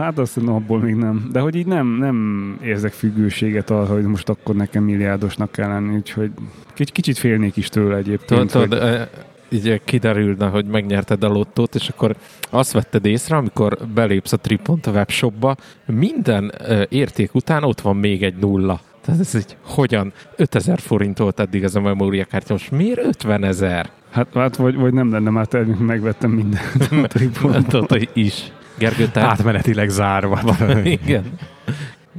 [0.00, 1.28] hát azt mondom, abból még nem.
[1.32, 5.94] De hogy így nem, nem érzek függőséget arra, hogy most akkor nekem milliárdosnak kell lenni,
[5.94, 6.30] úgyhogy
[6.74, 8.50] kicsit félnék is tőle egyébként.
[8.50, 9.08] Tudod, hogy
[9.48, 12.16] így kiderülne, hogy megnyerted a lottót, és akkor
[12.50, 15.56] azt vetted észre, amikor belépsz a Tripont a webshopba,
[15.86, 16.52] minden
[16.88, 18.80] érték után ott van még egy nulla.
[19.04, 20.12] Tehát ez így, hogyan?
[20.36, 23.90] 5000 forint volt eddig ez a memóriakártya, most miért 50 ezer?
[24.10, 27.96] Hát, hát vagy, vagy nem lenne már termék, megvettem mindent a Tripontot.
[28.12, 28.52] is.
[28.78, 29.20] Gergő, te?
[29.20, 30.40] Átmenetileg zárva.
[30.84, 31.24] Igen.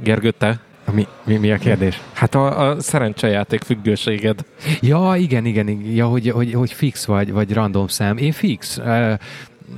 [0.02, 0.60] Gergő, te?
[0.92, 2.00] Mi, mi, mi a kérdés?
[2.12, 4.44] Hát a, a szerencsejáték függőséged.
[4.80, 5.92] Ja, igen, igen, igen.
[5.92, 8.16] Ja, hogy, hogy, hogy fix vagy, vagy random szám.
[8.16, 8.80] Én fix.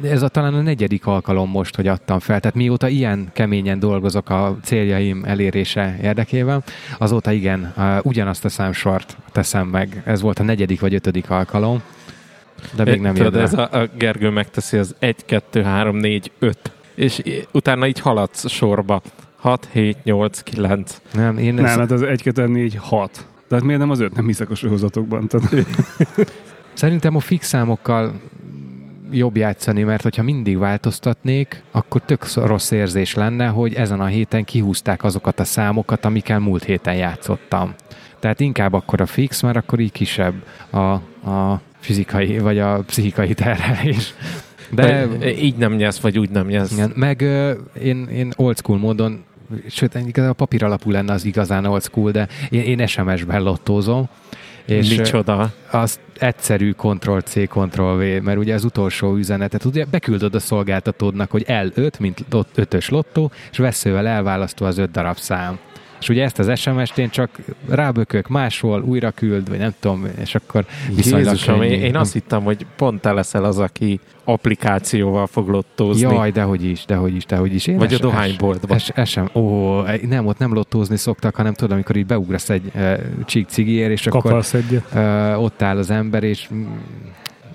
[0.03, 2.41] Ez a talán a negyedik alkalom most, hogy adtam fel.
[2.41, 6.63] Tehát mióta ilyen keményen dolgozok a céljaim elérése érdekében,
[6.99, 10.03] azóta igen, ugyanazt a számsort teszem meg.
[10.05, 11.83] Ez volt a negyedik vagy ötödik alkalom.
[12.75, 16.73] De még nem Tudod, ez a, a Gergő megteszi az 1, 2, 3, 4, 5
[16.95, 17.23] és
[17.53, 19.03] utána így haladsz sorba.
[19.43, 21.01] 6, 7, 8, 9.
[21.13, 21.77] Nem, én nem, ez...
[21.77, 23.27] hát az 1, 2, 4, 6.
[23.49, 24.15] Tehát miért nem az 5?
[24.15, 25.29] Nem hiszek a sorozatokban.
[25.29, 25.67] Tehát...
[26.73, 28.13] Szerintem a fix számokkal
[29.11, 34.45] jobb játszani, mert hogyha mindig változtatnék, akkor tök rossz érzés lenne, hogy ezen a héten
[34.45, 37.75] kihúzták azokat a számokat, amikkel múlt héten játszottam.
[38.19, 40.35] Tehát inkább akkor a fix, mert akkor így kisebb
[40.71, 40.79] a,
[41.31, 44.15] a fizikai vagy a pszichikai terhelés.
[44.71, 46.73] De így nem nyersz, vagy úgy nem nyersz.
[46.73, 47.21] Igen, meg
[47.83, 49.25] én, én old school módon
[49.69, 54.09] sőt, a papír alapú lenne az igazán old school, de én, én SMS-ben lottózom.
[54.65, 55.53] És Micsoda?
[55.71, 61.99] Az egyszerű Ctrl-C, Ctrl-V, mert ugye az utolsó üzenetet ugye beküldöd a szolgáltatódnak, hogy L5,
[61.99, 65.59] mint ötös lottó, és veszővel elválasztva az öt darab szám.
[66.03, 67.31] És ugye ezt az SMS-t én csak
[67.69, 72.43] rábökök máshol, újra küld, vagy nem tudom, és akkor viszonylag Jézusom, én, én azt hittem,
[72.43, 76.15] hogy pont te leszel az, aki applikációval fog lottózni.
[76.15, 77.67] Jaj, dehogy is, dehogy is, dehogy is.
[77.67, 78.77] Én Vagy es, a dohányboltban.
[78.77, 79.29] Es, es, sem.
[79.35, 83.91] Ó, nem, ott nem lottózni szoktak, hanem tudod, amikor így beugrasz egy uh, csík cigiért,
[83.91, 86.49] és Kapasz akkor uh, ott áll az ember, és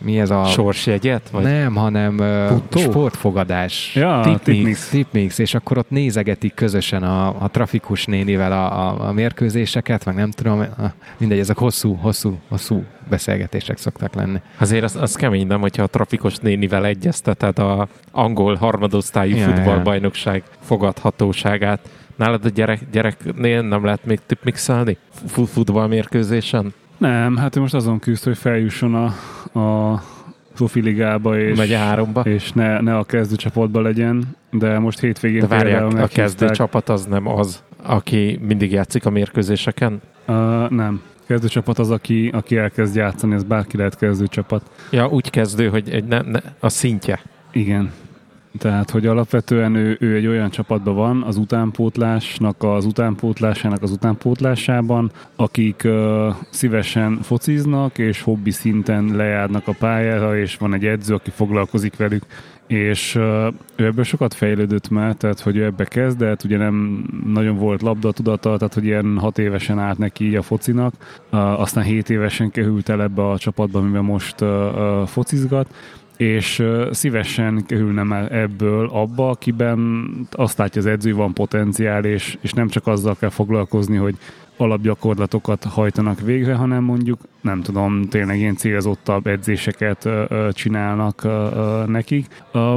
[0.01, 0.45] mi ez a...
[0.45, 1.29] Sorsjegyet?
[1.29, 1.43] Vagy?
[1.43, 3.95] Nem, hanem uh, sportfogadás.
[3.95, 5.38] Ja, tipmix, tipmix.
[5.38, 10.31] És akkor ott nézegetik közösen a, a trafikus nénivel a, a, a mérkőzéseket, meg nem
[10.31, 10.83] tudom, a,
[11.17, 14.41] mindegy, ezek hosszú, hosszú, hosszú beszélgetések szoktak lenni.
[14.57, 20.43] Azért az, az kemény, nem, hogyha a trafikus nénivel egyezteted a angol harmadosztályú ja, futballbajnokság
[20.45, 20.57] ja.
[20.60, 21.79] fogadhatóságát.
[22.15, 24.97] Nálad a gyerek, gyereknél nem lehet még tipmixelni
[25.47, 26.73] futballmérkőzésen?
[26.97, 29.05] Nem, hát ő most azon küzd, hogy feljusson a,
[29.60, 30.01] a
[30.55, 32.21] profi ligába, és, Megy a háromba.
[32.21, 37.27] és ne, ne a kezdőcsapatba legyen, de most hétvégén de várják, a kezdőcsapat az nem
[37.27, 40.01] az, aki mindig játszik a mérkőzéseken?
[40.27, 41.01] Uh, nem.
[41.27, 44.69] Kezdőcsapat az, aki, aki elkezd játszani, ez bárki lehet kezdőcsapat.
[44.91, 47.19] Ja, úgy kezdő, hogy egy ne, ne, a szintje.
[47.51, 47.91] Igen.
[48.58, 55.12] Tehát, hogy alapvetően ő, ő egy olyan csapatban van, az utánpótlásnak az utánpótlásának az utánpótlásában,
[55.36, 61.30] akik uh, szívesen fociznak, és hobbi szinten lejárnak a pályára, és van egy edző, aki
[61.30, 62.24] foglalkozik velük,
[62.67, 67.82] és ő ebből sokat fejlődött már, tehát hogy ő ebbe kezdett, ugye nem nagyon volt
[67.82, 70.93] labda tudata, tehát hogy ilyen hat évesen állt neki így a focinak,
[71.30, 74.36] aztán hét évesen került el ebbe a csapatba, amiben most
[75.06, 75.74] focizgat,
[76.17, 82.67] és szívesen kerülnem ebből abba, akiben azt látja az edző, van potenciál, és, és nem
[82.67, 84.17] csak azzal kell foglalkozni, hogy
[84.58, 92.25] alapgyakorlatokat hajtanak végre, hanem mondjuk, nem tudom, tényleg ilyen célzottabb edzéseket ö, csinálnak ö, nekik.
[92.51, 92.75] Ö,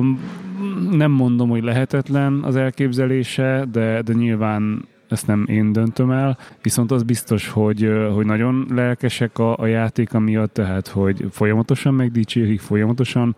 [0.90, 6.90] nem mondom, hogy lehetetlen az elképzelése, de, de nyilván ezt nem én döntöm el, viszont
[6.90, 13.36] az biztos, hogy, hogy nagyon lelkesek a, a játéka miatt, tehát hogy folyamatosan megdicsérik, folyamatosan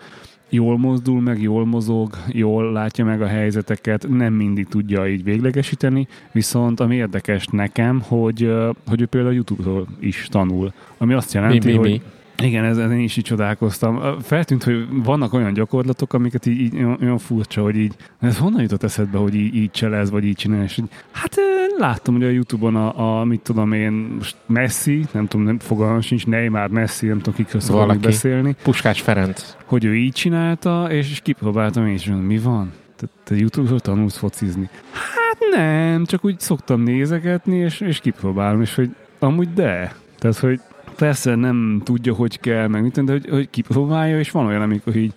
[0.49, 6.09] jól mozdul meg, jól mozog, jól látja meg a helyzeteket, nem mindig tudja így véglegesíteni,
[6.33, 8.53] viszont ami érdekes nekem, hogy,
[8.89, 12.03] hogy ő például YouTube-ról is tanul, ami azt jelenti, mi, mi, hogy mi?
[12.43, 14.21] Igen, ezen én is így csodálkoztam.
[14.21, 18.83] Feltűnt, hogy vannak olyan gyakorlatok, amiket így, így olyan furcsa, hogy így, ez honnan jutott
[18.83, 21.37] eszedbe, hogy így, így cselez, vagy így csinál, és így, hát
[21.79, 26.01] láttam, hogy a Youtube-on a, a mit tudom én, most Messi, nem tudom, nem fogalmam
[26.01, 28.57] sincs, Neymar, Messi, nem tudom, kikről szokott beszélni.
[28.63, 29.57] Puskás Ferenc.
[29.65, 32.73] Hogy ő így csinálta, és, és kipróbáltam is, hogy mi van?
[32.97, 34.69] Te, te Youtube-ról tanulsz focizni?
[34.93, 39.95] Hát nem, csak úgy szoktam nézegetni, és, és kipróbálom, és hogy amúgy de.
[40.19, 40.61] Tehát, hogy
[40.97, 44.97] persze nem tudja, hogy kell, meg mit, de hogy, hogy kipróbálja, és van olyan, amikor
[44.97, 45.15] így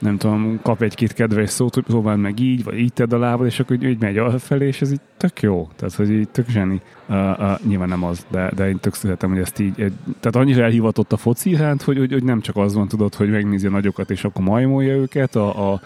[0.00, 3.46] nem tudom, kap egy-két kedves szót, hogy próbáld meg így, vagy így tedd a lábad,
[3.46, 5.68] és akkor így megy felé, és ez így tök jó.
[5.76, 6.80] Tehát, hogy így tök zseni.
[7.08, 10.36] Uh, uh, nyilván nem az, de, de én tök szeretem, hogy ezt így, egy, tehát
[10.36, 13.66] annyira elhivatott a foci iránt, hogy, hogy, hogy, nem csak az van, tudod, hogy megnézi
[13.66, 15.80] a nagyokat, és akkor majmolja őket, a, a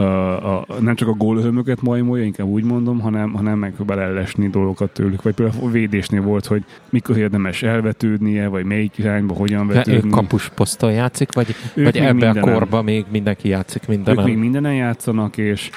[0.00, 5.22] a, nem csak a gólörömöket majmolja, inkább úgy mondom, hanem, hanem megpróbál ellesni dolgokat tőlük.
[5.22, 10.08] Vagy például a védésnél volt, hogy mikor érdemes elvetődnie, vagy melyik irányba hogyan vetődni.
[10.08, 14.18] Ő kapus poszton játszik, vagy, vagy ebbe a korba még mindenki játszik mindenen?
[14.18, 15.70] Ők még mindenen játszanak, és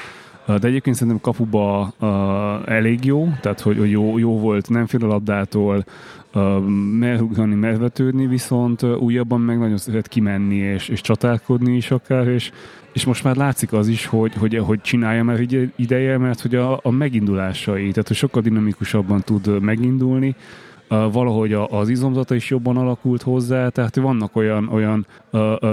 [0.45, 5.03] de egyébként szerintem kapuba uh, elég jó, tehát hogy, hogy jó, jó volt, nem fél
[5.03, 5.86] a labdától,
[6.33, 6.59] uh,
[6.99, 12.51] merhugrani, mervetődni, viszont uh, újabban meg nagyon szeret kimenni és, és csatálkodni is akár, és
[12.93, 15.39] és most már látszik az is, hogy, hogy, hogy csinálja már
[15.75, 20.36] ideje, mert hogy a, a megindulásai, tehát hogy sokkal dinamikusabban tud megindulni,
[20.88, 25.08] valahogy az izomzata is jobban alakult hozzá, tehát vannak olyan, olyan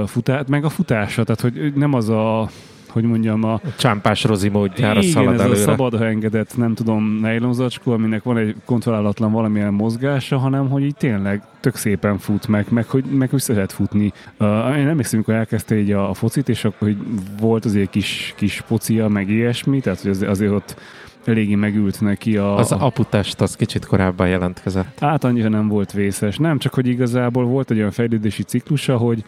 [0.07, 2.51] futás, meg a futása, tehát hogy nem az a
[2.91, 3.61] hogy mondjam, a...
[3.77, 5.59] Csámpás rozi módjára igen, szalad ez előre.
[5.59, 10.95] a szabad engedett, nem tudom, nejlonzacskó, aminek van egy kontrollálatlan valamilyen mozgása, hanem hogy így
[10.95, 14.13] tényleg tök szépen fut meg, meg hogy, meg hogy szeret futni.
[14.39, 14.47] Uh,
[14.79, 16.97] én emlékszem, amikor elkezdte így a, a focit, és akkor hogy
[17.41, 20.81] volt azért kis, kis pocia, meg ilyesmi, tehát hogy azért, azért ott
[21.25, 22.57] eléggé megült neki a...
[22.57, 24.99] Az aputest az kicsit korábban jelentkezett.
[25.01, 26.37] Hát annyira nem volt vészes.
[26.37, 29.25] Nem, csak hogy igazából volt egy olyan fejlődési ciklusa, hogy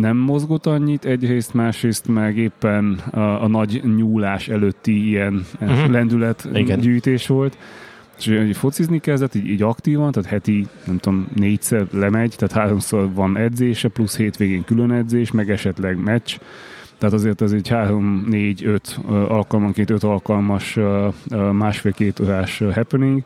[0.00, 5.90] nem mozgott annyit, egyrészt, másrészt meg éppen a, a nagy nyúlás előtti ilyen uh-huh.
[5.90, 7.58] lendületgyűjtés volt.
[8.18, 13.12] És hogy focizni kezdett, így, így aktívan, tehát heti, nem tudom, négyszer lemegy, tehát háromszor
[13.14, 16.36] van edzése, plusz hétvégén külön edzés, meg esetleg meccs.
[16.98, 20.78] Tehát azért ez egy három, négy, öt alkalmanként öt alkalmas
[21.52, 23.22] másfél-két órás happening,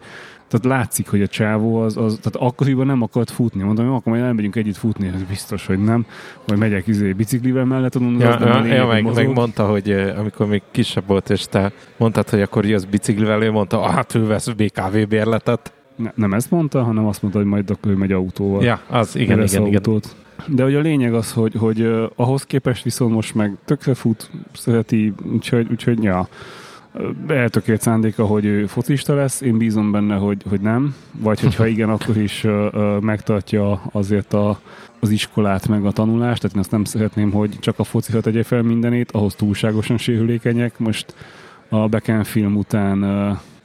[0.51, 3.63] tehát látszik, hogy a csávó az, az tehát akkoriban nem akart futni.
[3.63, 6.07] Mondom, hogy akkor majd elmegyünk együtt futni, ez biztos, hogy nem.
[6.47, 10.47] Vagy megyek izé, biciklivel mellett, mondom, ja, az ja, ja, meg, meg, mondta, hogy amikor
[10.47, 14.27] még kisebb volt, és te mondtad, hogy akkor jössz biciklivel, ő mondta, ah, hát ő
[14.27, 15.73] vesz BKV bérletet.
[15.97, 18.63] Ne, nem ezt mondta, hanem azt mondta, hogy majd akkor ő megy autóval.
[18.63, 20.17] Ja, az, igen, igen, autót.
[20.39, 20.57] igen.
[20.57, 24.31] De hogy a lényeg az, hogy, hogy uh, ahhoz képest viszont most meg tökre fut,
[24.53, 26.29] szereti, úgyhogy, úgyhogy ja
[27.29, 31.89] eltökélt szándéka, hogy ő focista lesz, én bízom benne, hogy, hogy nem, vagy hogyha igen,
[31.89, 32.47] akkor is
[33.01, 34.61] megtartja azért a,
[35.01, 38.43] az iskolát, meg a tanulást, tehát én azt nem szeretném, hogy csak a focira tegye
[38.43, 40.79] fel mindenét, ahhoz túlságosan sérülékenyek.
[40.79, 41.15] Most
[41.69, 43.03] a Beckham film után,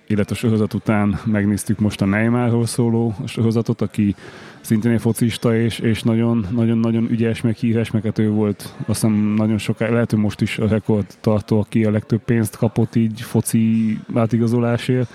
[0.07, 4.15] illetve a sorozat után megnéztük most a Neymarról szóló sorozatot, aki
[4.61, 8.73] szintén egy focista, és, és nagyon, nagyon, nagyon ügyes, meg híres, meg hát ő volt
[8.85, 12.57] azt hiszem nagyon sokáig, lehet, hogy most is a rekord tartó, aki a legtöbb pénzt
[12.57, 15.09] kapott így foci átigazolásért.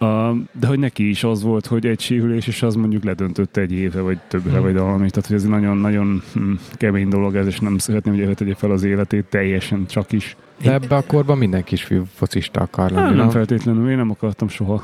[0.00, 3.72] Uh, de hogy neki is az volt, hogy egy sérülés, és az mondjuk ledöntötte egy
[3.72, 4.62] éve, vagy többre, mm.
[4.62, 5.10] vagy valami.
[5.10, 8.82] Tehát, hogy ez nagyon-nagyon hm, kemény dolog ez, és nem szeretném, hogy tegye fel az
[8.82, 10.36] életét teljesen csak is.
[10.62, 13.16] De ebbe a korban minden kisfiú focista akar lenni, nem?
[13.16, 14.82] nem feltétlenül, én nem akartam soha.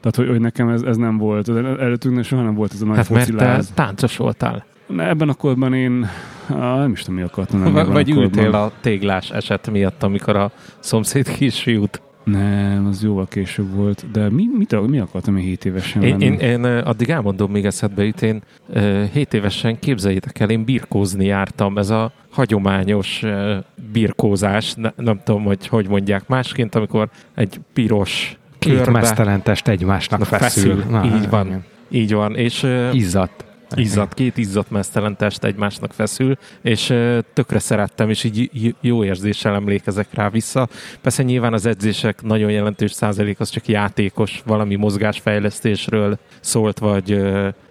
[0.00, 1.48] Tehát, hogy, hogy nekem ez, ez nem volt.
[1.48, 4.64] Előttünk soha nem volt ez a nagy hát mert te táncos voltál.
[4.96, 6.08] Ebben a korban én
[6.48, 7.72] á, nem is tudom, mi akartam.
[7.72, 13.74] Vagy a ültél a téglás eset miatt, amikor a szomszéd kisfiút nem, az jóval később
[13.74, 14.10] volt.
[14.12, 18.04] De mi, mit, mi akartam én 7 évesen én, én, én, addig elmondom, még eszedbe
[18.04, 18.42] jut, én
[19.12, 21.78] 7 évesen, képzeljétek el, én birkózni jártam.
[21.78, 23.22] Ez a hagyományos
[23.92, 28.90] birkózás, ne, nem tudom, hogy hogy mondják másként, amikor egy piros Két körbe.
[28.90, 30.76] mesztelentest egymásnak feszül.
[30.76, 30.90] feszül.
[30.90, 31.46] Na, így van.
[31.46, 31.64] Igen.
[31.90, 32.36] Így van.
[32.36, 33.47] És, Izzat.
[33.74, 36.94] Izzat, két izzadt mesztelen test egymásnak feszül, és
[37.32, 40.68] tökre szerettem, és így jó érzéssel emlékezek rá vissza.
[41.00, 47.20] Persze nyilván az edzések nagyon jelentős százalék az csak játékos, valami mozgásfejlesztésről szólt, vagy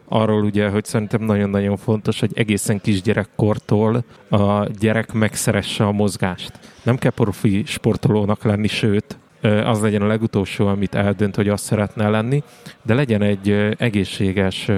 [0.09, 6.51] arról ugye, hogy szerintem nagyon-nagyon fontos, hogy egészen kisgyerekkortól a gyerek megszeresse a mozgást.
[6.83, 12.09] Nem kell profi sportolónak lenni, sőt, az legyen a legutolsó, amit eldönt, hogy azt szeretne
[12.09, 12.43] lenni,
[12.83, 14.71] de legyen egy egészséges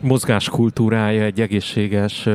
[0.00, 2.28] mozgáskultúrája, egy egészséges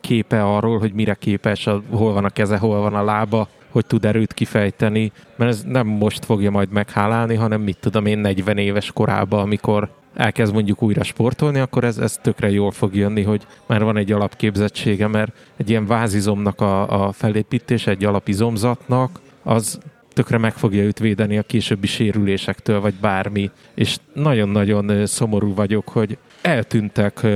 [0.00, 4.04] képe arról, hogy mire képes, hol van a keze, hol van a lába, hogy tud
[4.04, 8.92] erőt kifejteni, mert ez nem most fogja majd meghálálni, hanem mit tudom én 40 éves
[8.92, 13.82] korában, amikor elkezd mondjuk újra sportolni, akkor ez, ez tökre jól fog jönni, hogy már
[13.84, 19.78] van egy alapképzettsége, mert egy ilyen vázizomnak a, a felépítése, egy alapizomzatnak, az
[20.12, 23.50] tökre meg fogja őt védeni a későbbi sérülésektől, vagy bármi.
[23.74, 27.26] És nagyon-nagyon szomorú vagyok, hogy eltűntek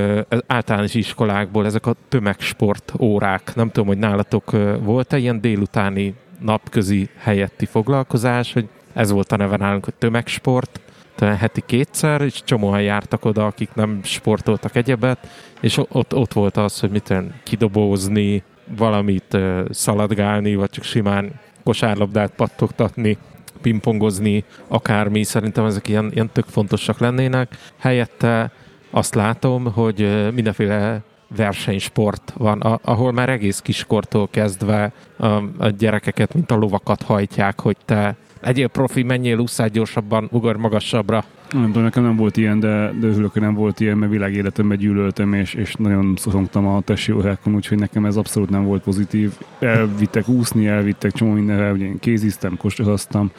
[0.46, 3.54] általános iskolákból ezek a tömegsport órák.
[3.54, 9.56] Nem tudom, hogy nálatok volt-e ilyen délutáni napközi helyetti foglalkozás, hogy ez volt a neve
[9.56, 10.80] nálunk, hogy tömegsport,
[11.14, 15.28] talán heti kétszer, és csomóan jártak oda, akik nem sportoltak egyebet,
[15.60, 18.42] és ott, ott volt az, hogy mit kidobózni,
[18.76, 19.38] valamit
[19.70, 21.30] szaladgálni, vagy csak simán
[21.64, 23.16] kosárlabdát pattogtatni,
[23.60, 27.56] pingpongozni, akármi, szerintem ezek ilyen, ilyen tök fontosak lennének.
[27.78, 28.50] Helyette
[28.90, 31.02] azt látom, hogy mindenféle
[31.36, 34.92] versenysport van, ahol már egész kiskortól kezdve
[35.58, 41.24] a, gyerekeket, mint a lovakat hajtják, hogy te legyél profi, menjél, úszál gyorsabban, ugor magasabbra.
[41.52, 44.78] Nem tudom, nekem nem volt ilyen, de, de örülök, hogy nem volt ilyen, mert világéletemben
[44.78, 49.32] gyűlöltem, és, és nagyon szorongtam a testi órákon, úgyhogy nekem ez abszolút nem volt pozitív.
[49.58, 53.30] Elvittek úszni, elvittek csomó mindenre, ugye én kéziztem, kosaroztam,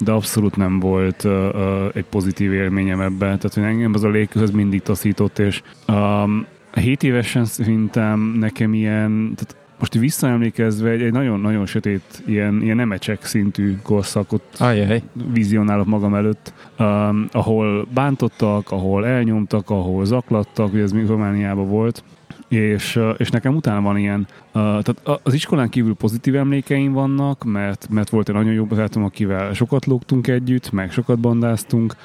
[0.00, 3.18] de abszolút nem volt uh, uh, egy pozitív élményem ebben.
[3.18, 9.32] Tehát, hogy engem az a légkörhöz mindig taszított, és um, 7 évesen szerintem nekem ilyen,
[9.34, 15.02] tehát most visszaemlékezve egy, egy nagyon-nagyon sötét, ilyen, ilyen nemecsek szintű korszakot Ajaj.
[15.32, 22.04] vizionálok magam előtt, um, ahol bántottak, ahol elnyomtak, ahol zaklattak, ugye ez még Romániában volt,
[22.50, 28.10] és, és nekem utána van ilyen, tehát az iskolán kívül pozitív emlékeim vannak, mert, mert
[28.10, 31.96] volt egy nagyon jó barátom, akivel sokat lógtunk együtt, meg sokat bandáztunk,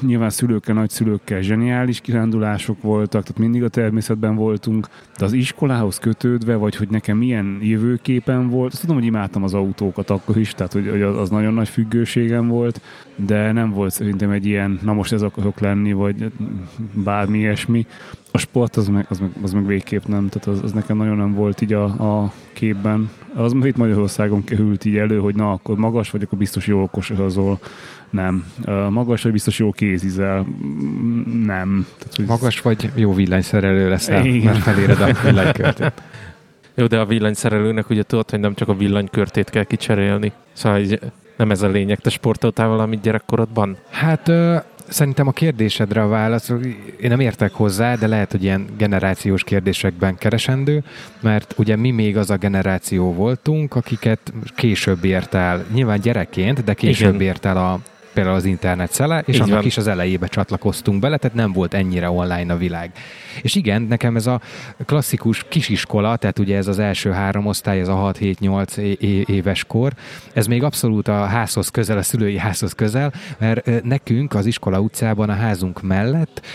[0.00, 6.54] nyilván szülőkkel, nagyszülőkkel zseniális kirándulások voltak, tehát mindig a természetben voltunk, de az iskolához kötődve,
[6.56, 10.72] vagy hogy nekem milyen jövőképen volt, azt tudom, hogy imádtam az autókat akkor is, tehát
[10.72, 12.80] hogy, hogy az nagyon nagy függőségem volt,
[13.16, 16.32] de nem volt szerintem egy ilyen, na most ez akarok lenni, vagy
[16.92, 17.86] bármi ilyesmi.
[18.32, 21.16] A sport az meg, az meg, az meg végképp nem, tehát az, az nekem nagyon
[21.16, 23.10] nem volt így a, a képben.
[23.34, 27.10] Az itt Magyarországon került így elő, hogy na, akkor magas vagy, akkor biztos jó okos
[27.10, 27.58] azol
[28.10, 28.46] nem.
[28.90, 30.46] Magas vagy biztos jó kézizel?
[31.44, 31.86] Nem.
[31.98, 34.44] Tehát, hogy Magas vagy jó villanyszerelő leszel, Igen.
[34.44, 36.02] mert feléred a villanykörtét.
[36.74, 40.32] Jó, de a villanyszerelőnek ugye tudod, hogy nem csak a villanykörtét kell kicserélni.
[40.52, 40.82] Szóval
[41.36, 41.98] nem ez a lényeg.
[41.98, 43.76] Te sportoltál valamit gyerekkorodban?
[43.90, 44.32] Hát
[44.90, 46.48] szerintem a kérdésedre a válasz,
[47.00, 50.82] én nem értek hozzá, de lehet, hogy ilyen generációs kérdésekben keresendő,
[51.20, 56.74] mert ugye mi még az a generáció voltunk, akiket később ért el, nyilván gyerekként, de
[56.74, 57.26] később Igen.
[57.26, 57.80] ért el a
[58.12, 59.64] például az internet szele, és Így annak van.
[59.64, 62.92] is az elejébe csatlakoztunk bele, tehát nem volt ennyire online a világ.
[63.42, 64.40] És igen, nekem ez a
[64.86, 68.76] klasszikus kisiskola, tehát ugye ez az első három osztály, ez a 6-7-8
[69.26, 69.92] éves kor,
[70.32, 75.28] ez még abszolút a házhoz közel, a szülői házhoz közel, mert nekünk az iskola utcában
[75.28, 76.46] a házunk mellett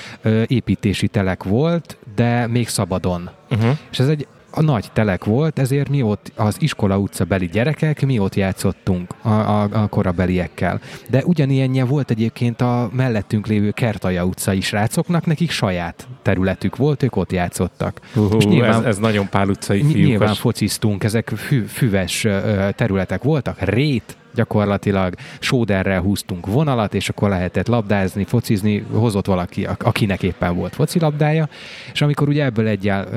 [0.47, 3.29] építési telek volt, de még szabadon.
[3.51, 3.77] Uh-huh.
[3.91, 8.05] És ez egy a nagy telek volt, ezért mi ott az iskola utca beli gyerekek,
[8.05, 10.79] mi ott játszottunk a, a, a korabeliekkel.
[11.09, 17.15] De ugyanilyenje volt egyébként a mellettünk lévő Kertaja utcai srácoknak, nekik saját területük volt, ők
[17.15, 17.99] ott játszottak.
[18.15, 20.01] Uh, nyilván, ez, ez nagyon pál utcai fiúkos.
[20.01, 22.27] Nyilván fociztunk, ezek fü, füves
[22.75, 30.23] területek voltak, rét, gyakorlatilag sóderrel húztunk vonalat, és akkor lehetett labdázni, focizni, hozott valaki, akinek
[30.23, 31.49] éppen volt focilabdája,
[31.93, 33.07] és amikor ugye ebből egyel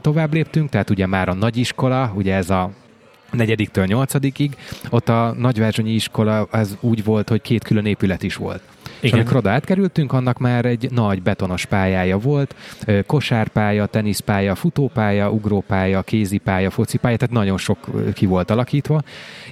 [0.00, 2.70] tovább léptünk, tehát ugye már a nagyiskola, ugye ez a
[3.30, 4.56] negyediktől nyolcadikig,
[4.90, 8.62] ott a nagyverzsonyi iskola az úgy volt, hogy két külön épület is volt.
[8.84, 8.96] Igen.
[9.00, 12.54] És amikor oda átkerültünk, annak már egy nagy betonos pályája volt,
[13.06, 17.78] kosárpálya, teniszpálya, futópálya, ugrópálya, kézipálya, focipálya, tehát nagyon sok
[18.14, 19.02] ki volt alakítva,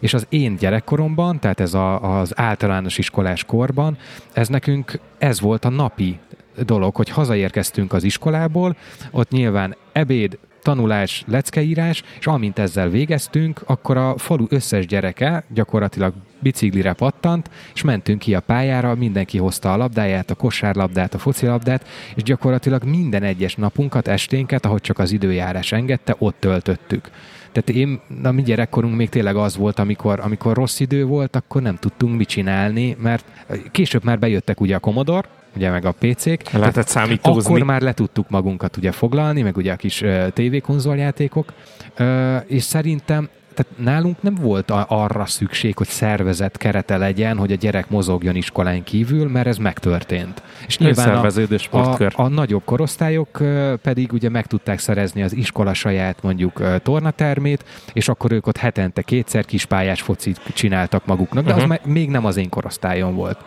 [0.00, 3.96] és az én gyerekkoromban, tehát ez a, az általános iskolás korban,
[4.32, 6.18] ez nekünk, ez volt a napi
[6.64, 8.76] dolog, hogy hazaérkeztünk az iskolából,
[9.10, 16.12] ott nyilván ebéd, tanulás, leckeírás, és amint ezzel végeztünk, akkor a falu összes gyereke gyakorlatilag
[16.38, 21.88] biciklire pattant, és mentünk ki a pályára, mindenki hozta a labdáját, a kosárlabdát, a focilabdát,
[22.14, 27.10] és gyakorlatilag minden egyes napunkat, esténket, ahogy csak az időjárás engedte, ott töltöttük.
[27.52, 31.62] Tehát én, a mi gyerekkorunk még tényleg az volt, amikor, amikor rossz idő volt, akkor
[31.62, 33.24] nem tudtunk mit csinálni, mert
[33.70, 36.50] később már bejöttek ugye a Commodore, ugye meg a PC-k.
[36.50, 37.54] Lehetett számítózni.
[37.54, 41.52] Akkor már le tudtuk magunkat ugye foglalni, meg ugye a kis uh, tévékonzoljátékok,
[41.98, 43.28] uh, és szerintem
[43.58, 48.84] tehát nálunk nem volt arra szükség, hogy szervezet kerete legyen, hogy a gyerek mozogjon iskolán
[48.84, 50.42] kívül, mert ez megtörtént.
[50.66, 51.24] És nyilván
[51.70, 53.42] a, a, a nagyobb korosztályok
[53.82, 59.02] pedig ugye meg tudták szerezni az iskola saját mondjuk tornatermét, és akkor ők ott hetente
[59.02, 61.70] kétszer kispályás focit csináltak maguknak, de uh-huh.
[61.70, 63.38] az még nem az én korosztályon volt.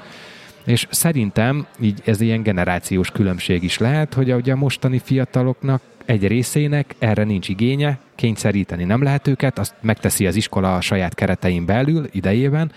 [0.65, 6.27] És szerintem így ez ilyen generációs különbség is lehet, hogy ugye a mostani fiataloknak egy
[6.27, 11.65] részének erre nincs igénye, kényszeríteni nem lehet őket, azt megteszi az iskola a saját keretein
[11.65, 12.71] belül, idejében,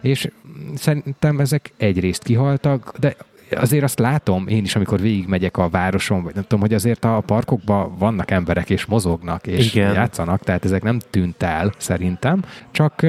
[0.00, 0.28] és
[0.74, 3.16] szerintem ezek egyrészt kihaltak, de
[3.56, 7.22] azért azt látom én is, amikor végigmegyek a városon, vagy nem tudom, hogy azért a
[7.26, 9.94] parkokban vannak emberek, és mozognak, és Igen.
[9.94, 13.06] játszanak, tehát ezek nem tűnt el szerintem, csak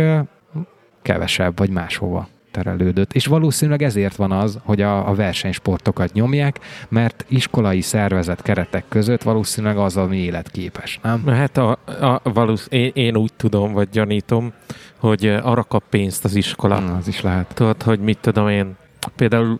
[1.01, 3.13] kevesebb, vagy máshova terelődött.
[3.13, 9.23] És valószínűleg ezért van az, hogy a, a versenysportokat nyomják, mert iskolai szervezet keretek között
[9.23, 11.27] valószínűleg az, ami életképes, nem?
[11.27, 14.53] Hát a, a, valósz, én, én úgy tudom, vagy gyanítom,
[14.97, 16.77] hogy arra kap pénzt az iskola.
[16.77, 17.53] Hmm, az is lehet.
[17.53, 18.75] Tudod, hogy mit tudom én,
[19.15, 19.59] például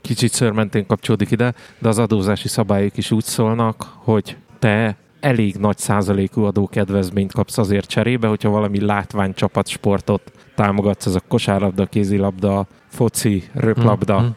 [0.00, 5.78] kicsit szörmentén kapcsolódik ide, de az adózási szabályok is úgy szólnak, hogy te elég nagy
[5.78, 13.48] százalékú adókedvezményt kapsz azért cserébe, hogyha valami látványcsapat sportot támogatsz, ez a kosárlabda, kézilabda, foci,
[13.52, 14.30] röplabda, mm-hmm.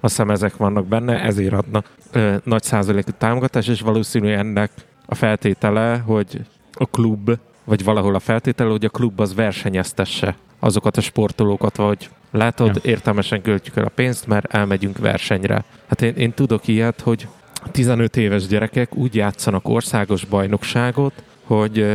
[0.00, 4.70] azt hiszem ezek vannak benne, ezért adnak ö, nagy százalékú támogatás, és valószínű ennek
[5.06, 6.40] a feltétele, hogy
[6.72, 12.10] a klub, vagy valahol a feltétele, hogy a klub az versenyeztesse azokat a sportolókat, vagy
[12.30, 12.90] látod, ja.
[12.90, 15.64] értelmesen költjük el a pénzt, mert elmegyünk versenyre.
[15.88, 17.28] Hát én, én tudok ilyet, hogy
[17.70, 21.12] 15 éves gyerekek úgy játszanak országos bajnokságot,
[21.44, 21.86] hogy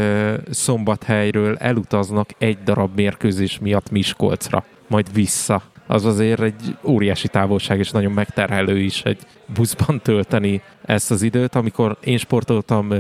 [0.49, 5.61] Szombathelyről elutaznak egy darab mérkőzés miatt Miskolcra, majd vissza.
[5.88, 9.20] Az azért egy óriási távolság, és nagyon megterhelő is egy
[9.53, 11.55] buszban tölteni ezt az időt.
[11.55, 12.93] Amikor én sportoltam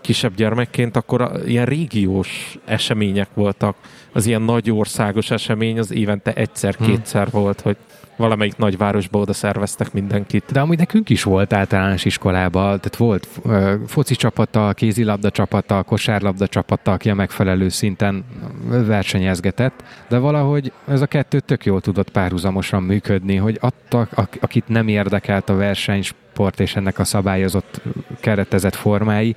[0.00, 3.76] kisebb gyermekként, akkor ilyen régiós események voltak.
[4.12, 7.40] Az ilyen nagy országos esemény az évente egyszer-kétszer hmm.
[7.40, 7.76] volt, hogy
[8.16, 10.44] valamelyik nagyvárosba oda szerveztek mindenkit.
[10.52, 16.46] De amúgy nekünk is volt általános iskolában, tehát volt uh, foci csapata, kézilabda csapata, kosárlabda
[16.46, 18.24] csapata, aki a megfelelő szinten
[18.68, 24.10] versenyezgetett, de valahogy ez a kettő tök jól tudott párhuzamosan működni, hogy adtak,
[24.40, 26.02] akit nem érdekelt a verseny,
[26.34, 27.80] sport és ennek a szabályozott
[28.20, 29.34] keretezett formái,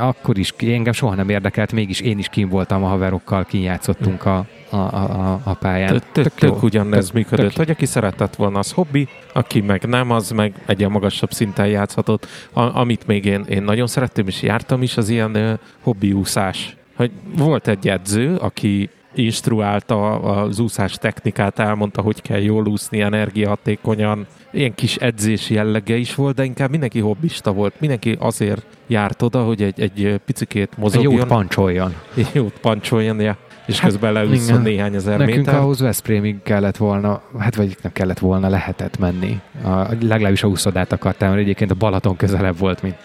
[0.00, 4.46] akkor is engem soha nem érdekelt, mégis én is kim voltam a haverokkal, kinyátszottunk a,
[4.70, 6.02] a, a, a pályán.
[6.12, 10.82] Tök, ugyanez működött, hogy aki szeretett volna, az hobbi, aki meg nem, az meg egy
[10.82, 12.26] a magasabb szinten játszhatott.
[12.52, 16.76] Amit még én, én nagyon szerettem, és jártam is, az ilyen uh, hobbi úszás.
[16.96, 24.26] Hogy volt egy edző, aki instruálta az úszás technikát, elmondta, hogy kell jól úszni, energiahatékonyan.
[24.52, 27.74] Ilyen kis edzési jellege is volt, de inkább mindenki hobbista volt.
[27.80, 31.12] Mindenki azért járt oda, hogy egy, egy picikét mozogjon.
[31.12, 31.94] Egy jót pancsoljon.
[32.16, 33.36] Egy jót pancsoljon, ja
[33.68, 35.54] és hát, közben leúszod néhány ezer Nekünk méter.
[35.54, 39.40] ahhoz Veszprémig kellett volna, hát vagy nem kellett volna, lehetett menni.
[39.64, 39.68] A,
[40.00, 42.96] legalábbis a úszodát akartam, mert egyébként a Balaton közelebb volt, mint,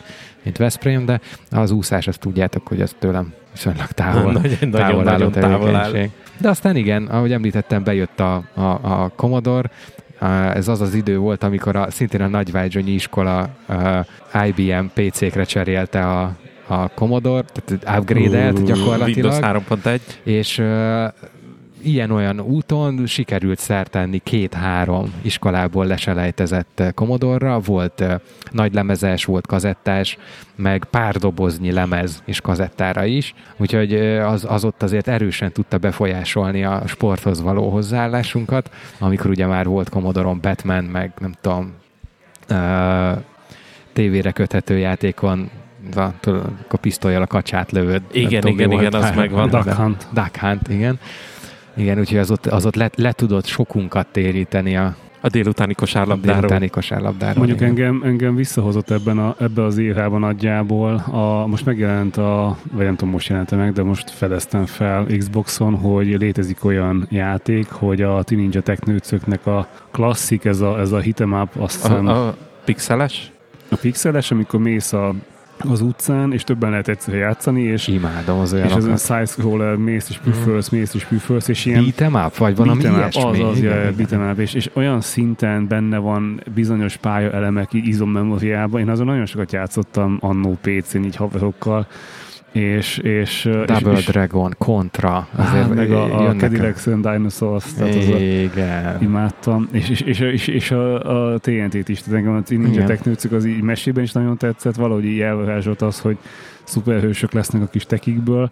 [0.44, 1.22] mint Veszprém, de
[1.52, 5.92] az úszás, azt tudjátok, hogy az tőlem viszonylag távol, nagyon, távol, nagyon, távol áll.
[6.38, 9.70] De aztán igen, ahogy említettem, bejött a, a, a Commodore,
[10.54, 16.10] ez az az idő volt, amikor a, szintén a Nagyvágyonyi iskola uh, IBM PC-kre cserélte
[16.10, 16.36] a,
[16.68, 19.32] a Commodore, tehát upgrade-elt gyakorlatilag.
[19.32, 20.00] Windows 3.1.
[20.24, 20.66] És uh,
[21.84, 27.60] ilyen-olyan úton sikerült szertenni két-három iskolából leselejtezett Commodore-ra.
[27.60, 28.04] Volt
[28.52, 30.18] nagy lemezes, volt kazettás,
[30.56, 33.34] meg pár doboznyi lemez és kazettára is.
[33.58, 39.66] Úgyhogy az, az ott azért erősen tudta befolyásolni a sporthoz való hozzáállásunkat, amikor ugye már
[39.66, 41.74] volt Commodore-on Batman, meg nem tudom,
[42.50, 43.18] uh,
[43.94, 45.50] tévére köthető játékon
[45.96, 48.02] a, tudod, a pisztolyjal a kacsát lövöd.
[48.12, 49.50] Igen, igen, igen, az megvan.
[49.50, 50.08] Duck Hunt.
[50.14, 51.00] Duck Hunt, igen.
[51.76, 56.38] Igen, úgyhogy az ott, az ott le, le tudott sokunkat téríteni a, a délutáni kosárlabdáról.
[56.38, 57.38] A délutáni kosárlabdáról.
[57.38, 60.94] Mondjuk engem, engem visszahozott ebben a, ebbe az évában nagyjából.
[60.94, 65.76] A, most megjelent a, vagy nem tudom, most jelente meg, de most fedeztem fel Xboxon,
[65.76, 71.00] hogy létezik olyan játék, hogy a Teen Ninja Technőcöknek a klasszik, ez a, ez a
[71.00, 72.08] hit'em up, azt hiszem...
[72.08, 73.32] A, a pixeles?
[73.70, 75.14] A pixeles, amikor mész a
[75.70, 80.10] az utcán, és többen lehet egyszerre játszani, és imádom az És az a side-scroller mész
[80.10, 80.78] és püfölsz, mm.
[80.78, 81.86] mész és püfölsz, és ilyen...
[81.86, 83.22] Beat'em up, vagy valami ilyesmi?
[83.24, 88.82] Az az, ja, beat'em up, és, és olyan szinten benne van bizonyos pálya elemek izommemóriában.
[88.82, 91.88] Én azon nagyon sokat játszottam annó PC-n, így haverokkal,
[92.54, 95.28] és, és, Double és, Dragon, Contra.
[95.36, 98.18] Azért meg a, a Cadillacs and Dinosaurs, tehát az a,
[99.02, 99.68] imádtam.
[99.72, 103.46] És, és, és, és, és a, a TNT-t is, tehát engem a Ninja Technőcük az
[103.46, 106.18] így mesében is nagyon tetszett, valahogy így elvarázsolt az, hogy
[106.64, 108.50] szuperhősök lesznek a kis tekikből,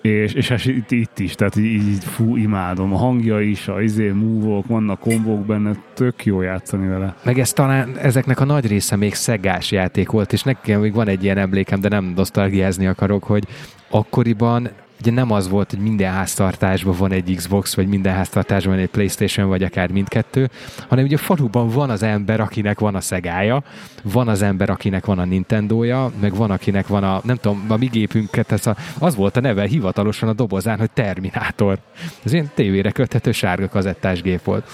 [0.00, 2.92] és, és hát itt, itt is, tehát így, fú, imádom.
[2.92, 7.16] A hangja is, a izé, move vannak kombók benne, tök jó játszani vele.
[7.24, 11.08] Meg ez talán ezeknek a nagy része még szegás játék volt, és nekem még van
[11.08, 13.44] egy ilyen emlékem, de nem nosztalgiázni akarok, hogy
[13.88, 14.68] akkoriban
[15.00, 18.90] ugye nem az volt, hogy minden háztartásban van egy Xbox, vagy minden háztartásban van egy
[18.90, 20.50] Playstation, vagy akár mindkettő,
[20.88, 23.62] hanem ugye a faluban van az ember, akinek van a szegája,
[24.02, 27.76] van az ember, akinek van a Nintendója, meg van, akinek van a, nem tudom, a
[27.76, 31.78] mi gépünket, ez a, az volt a neve hivatalosan a dobozán, hogy Terminátor.
[32.22, 34.64] Ez ilyen tévére köthető sárga kazettás gép volt.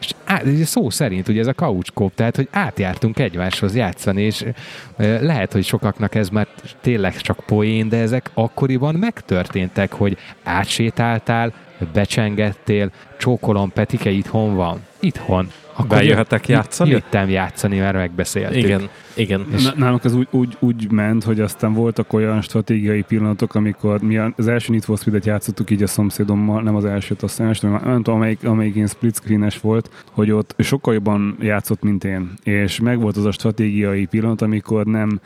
[0.00, 4.44] És á, szó szerint ugye ez a couchkóp, tehát hogy átjártunk egymáshoz játszani, és
[4.96, 6.46] lehet, hogy sokaknak ez már
[6.80, 11.52] tényleg csak poén, de ezek akkoriban megtörténtek, hogy átsétáltál,
[11.92, 14.86] becsengettél, csókolom, Petike itthon van.
[15.00, 15.50] Itthon.
[15.78, 16.90] Akkor Bejöhetek játszani?
[16.90, 18.56] Jöttem játszani, mert megbeszéltük.
[18.56, 19.46] Igen, igen.
[19.54, 24.16] És nálunk ez úgy, úgy, úgy ment, hogy aztán voltak olyan stratégiai pillanatok, amikor mi
[24.36, 27.96] az első Need for Speed-et játszottuk így a szomszédommal, nem az elsőt, azt első, nem,
[27.96, 32.32] tudom, amelyik, amelyik ilyen split screenes volt, hogy ott sokkal jobban játszott, mint én.
[32.42, 35.20] És megvolt az a stratégiai pillanat, amikor nem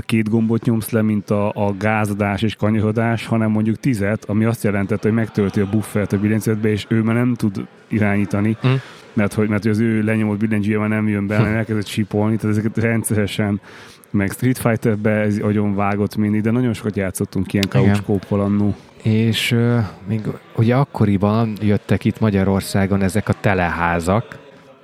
[0.00, 4.64] két gombot nyomsz le, mint a, a gázadás és kanyarodás, hanem mondjuk tizet, ami azt
[4.64, 8.56] jelentette, hogy megtölti a buffert a billentyűzetbe, és ő már nem tud irányítani.
[8.66, 8.74] Mm
[9.18, 12.36] mert hogy, mert hogy az ő lenyomott billentyűje már nem jön be, hanem elkezdett sípolni,
[12.36, 13.60] tehát ezeket rendszeresen
[14.10, 18.74] meg Street Fighter-be ez nagyon vágott mindig, de nagyon sokat játszottunk ilyen couchkóppal annó.
[19.02, 20.20] És uh, még
[20.56, 24.38] ugye akkoriban jöttek itt Magyarországon ezek a teleházak,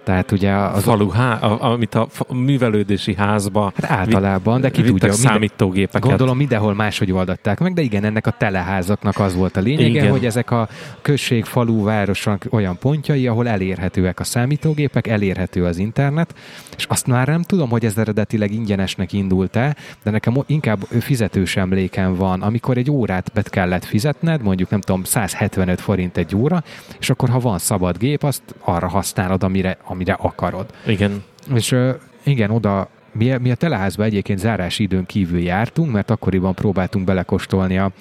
[0.04, 6.08] tehát ugye az falu, há, amit a művelődési házba hát általában, de ki tudja, számítógépeket.
[6.08, 10.10] Gondolom mindenhol máshogy oldották meg, de igen, ennek a teleházaknak az volt a lényege, igen.
[10.10, 10.68] hogy ezek a
[11.02, 16.34] község, falu, városok olyan pontjai, ahol elérhetőek a számítógépek, elérhető az internet,
[16.76, 22.14] és azt már nem tudom, hogy ez eredetileg ingyenesnek indult-e, de nekem inkább fizetős emlékem
[22.14, 26.62] van, amikor egy órát bet kellett fizetned, mondjuk nem tudom, 175 forint egy óra,
[26.98, 30.66] és akkor ha van szabad gép, azt arra használod, amire, amire akarod.
[30.86, 31.22] Igen.
[31.54, 31.76] És
[32.24, 37.78] igen, oda mi, mi a teleházba egyébként zárási időn kívül jártunk, mert akkoriban próbáltunk belekostolni
[37.78, 37.92] a,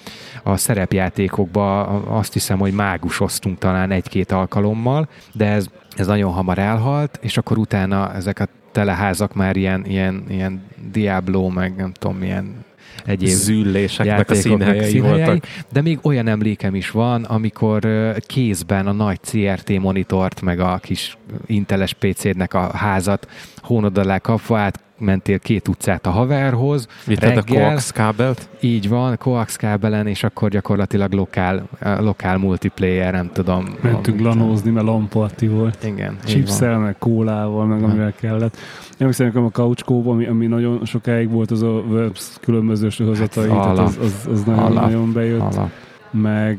[0.42, 1.82] a szerepjátékokba,
[2.18, 5.66] azt hiszem, hogy mágusoztunk talán egy-két alkalommal, de ez,
[5.96, 11.48] ez nagyon hamar elhalt, és akkor utána ezek a teleházak már ilyen, ilyen, ilyen Diablo,
[11.48, 12.64] meg nem tudom, milyen
[13.06, 15.46] egyéb zülléseknek a színhelyei voltak.
[15.72, 17.86] De még olyan emlékem is van, amikor
[18.26, 24.58] kézben a nagy CRT monitort, meg a kis inteles PC-nek a házat hónod alá kapva
[24.58, 26.86] át mentél két utcát a haverhoz.
[27.06, 28.48] Vitted a coax kábelt?
[28.60, 31.68] Így van, coax kábelen, és akkor gyakorlatilag lokál,
[31.98, 33.64] lokál multiplayer, nem tudom.
[33.80, 35.84] Mentünk lanózni, mert lamparti volt.
[35.84, 36.16] Igen.
[36.24, 38.56] Chipszel, meg kólával, meg amivel kellett.
[38.98, 43.60] Emlékszem, hogy a couchkóba, ami, ami nagyon sokáig volt, az a Webs különböző sorozatai, hát,
[43.62, 45.40] tehát az, az, az nagyon, nagyon bejött.
[45.40, 45.70] Ala
[46.14, 46.58] meg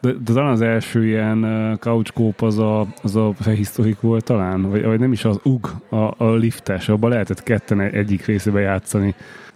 [0.00, 1.46] de, talán az első ilyen
[1.80, 5.66] couch coop az a, az a prehisztorik volt talán, vagy, vagy nem is az UG,
[5.90, 9.14] a, a liftes, abban lehetett ketten egyik részébe játszani.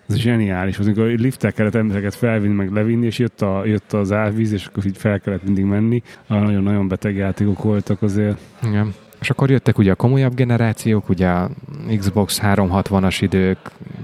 [0.09, 4.12] Ez zseniális, amikor a liftel kellett embereket felvinni, meg levinni, és jött, a, jött az
[4.12, 6.03] árvíz, és akkor így fel kellett mindig menni.
[6.26, 8.38] Nagyon-nagyon beteg játékok voltak azért.
[8.62, 8.95] Igen.
[9.25, 11.51] És akkor jöttek ugye a komolyabb generációk, ugye a
[11.99, 13.59] Xbox 360-as idők,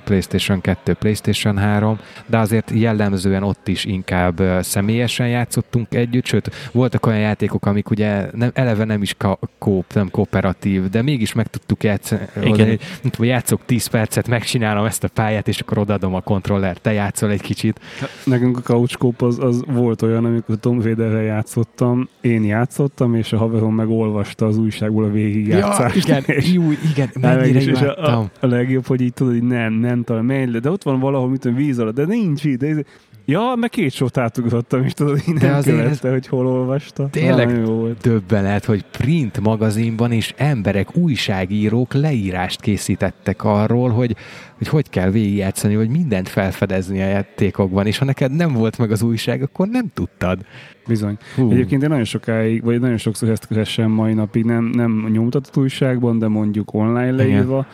[0.05, 7.07] PlayStation 2, PlayStation 3, de azért jellemzően ott is inkább személyesen játszottunk együtt, sőt, voltak
[7.07, 9.16] olyan játékok, amik ugye nem, eleve nem is
[9.59, 12.79] kóp, nem kooperatív, de mégis meg tudtuk játszani, Igen.
[13.05, 17.31] Oda, játszok 10 percet, megcsinálom ezt a pályát, és akkor odaadom a kontroller, te játszol
[17.31, 17.81] egy kicsit.
[18.25, 23.39] Nekünk a couchkóp az, az volt olyan, amikor Tom Raiderrel játszottam, én játszottam, és a
[23.39, 26.09] haverom megolvasta az újságból a végigjátszást.
[26.09, 29.43] Ja, igen, jó, igen, mennyire és, és a, a, a, legjobb, hogy így tudod, hogy
[29.43, 32.45] nem, nem tudom, menj le, de ott van valahol, mit tudom, víz alatt, de nincs
[32.45, 32.85] itt, de
[33.31, 36.12] Ja, meg két sót átugrottam is, tudod, így nem követte, ez...
[36.12, 37.09] hogy hol olvasta.
[37.11, 37.62] Tényleg
[38.03, 44.16] döbbenet, hogy print magazinban is emberek, újságírók leírást készítettek arról, hogy
[44.59, 48.91] hogy, hogy kell végigjátszani, hogy mindent felfedezni a játékokban, és ha neked nem volt meg
[48.91, 50.39] az újság, akkor nem tudtad.
[50.87, 51.16] Bizony.
[51.37, 51.51] Hú.
[51.51, 56.18] Egyébként én nagyon sokáig, vagy nagyon sokszor ezt keresem mai napig, nem, nem nyomtatott újságban,
[56.18, 57.66] de mondjuk online leírva, Igen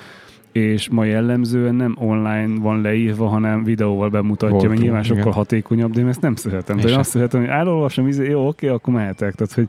[0.57, 5.32] és ma jellemzően nem online van leírva, hanem videóval bemutatja, Voltunk, mert nyilván sokkal igen.
[5.32, 6.76] hatékonyabb, de én ezt nem szeretem.
[6.76, 9.34] Tehát azt szeretem, hogy elolvasom, izé, jó, oké, akkor mehetek.
[9.34, 9.68] Tehát, hogy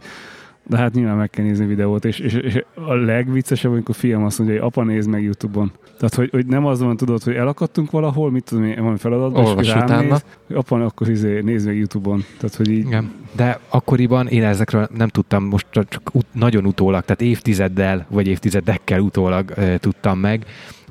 [0.69, 4.23] de hát nyilván meg kell nézni videót, és, és, és a legviccesebb, amikor a fiam
[4.23, 5.71] azt mondja, hogy apa néz meg Youtube-on.
[5.97, 9.59] Tehát, hogy, hogy nem az van, tudod, hogy elakadtunk valahol, mit tudom én, valami feladatban,
[9.59, 12.23] és rám néz, hogy apa, akkor izé, néz meg Youtube-on.
[12.37, 12.85] Tehát, hogy így...
[12.85, 13.11] Igen.
[13.35, 18.99] De akkoriban én ezekről nem tudtam, most csak ut- nagyon utólag, tehát évtizeddel, vagy évtizedekkel
[18.99, 20.45] utólag e, tudtam meg,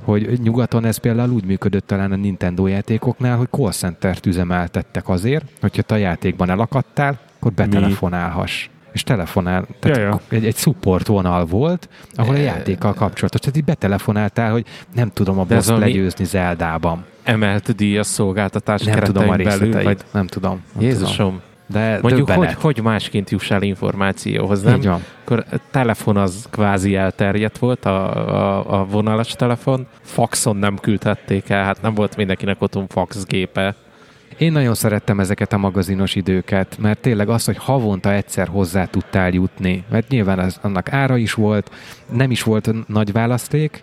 [0.07, 5.45] hogy nyugaton ez például úgy működött talán a Nintendo játékoknál, hogy call center-t üzemeltettek azért,
[5.61, 9.67] hogyha te a játékban elakadtál, akkor betelefonálhass és telefonál.
[9.81, 10.21] Tehát Ja, ja.
[10.29, 13.41] Egy, egy support vonal volt, ahol a játékkal kapcsolatos.
[13.41, 17.05] Tehát így betelefonáltál, hogy nem tudom a boss legyőzni Zeldában.
[17.23, 20.63] Emelt díjas szolgáltatás Nem tudom a belül, vagy Nem tudom.
[20.79, 21.41] Nem tudom.
[21.67, 24.77] De Mondjuk, hogy, hogy másként juss el információhoz, nem?
[24.77, 25.05] Így van.
[25.25, 29.87] Akkor a telefon az kvázi elterjedt volt, a, a, a vonalas telefon.
[30.03, 33.75] Faxon nem küldhették el, hát nem volt mindenkinek otthon faxgépe.
[34.39, 39.31] Én nagyon szerettem ezeket a magazinos időket, mert tényleg az, hogy havonta egyszer hozzá tudtál
[39.31, 41.71] jutni, mert nyilván az, annak ára is volt,
[42.13, 43.83] nem is volt nagy választék,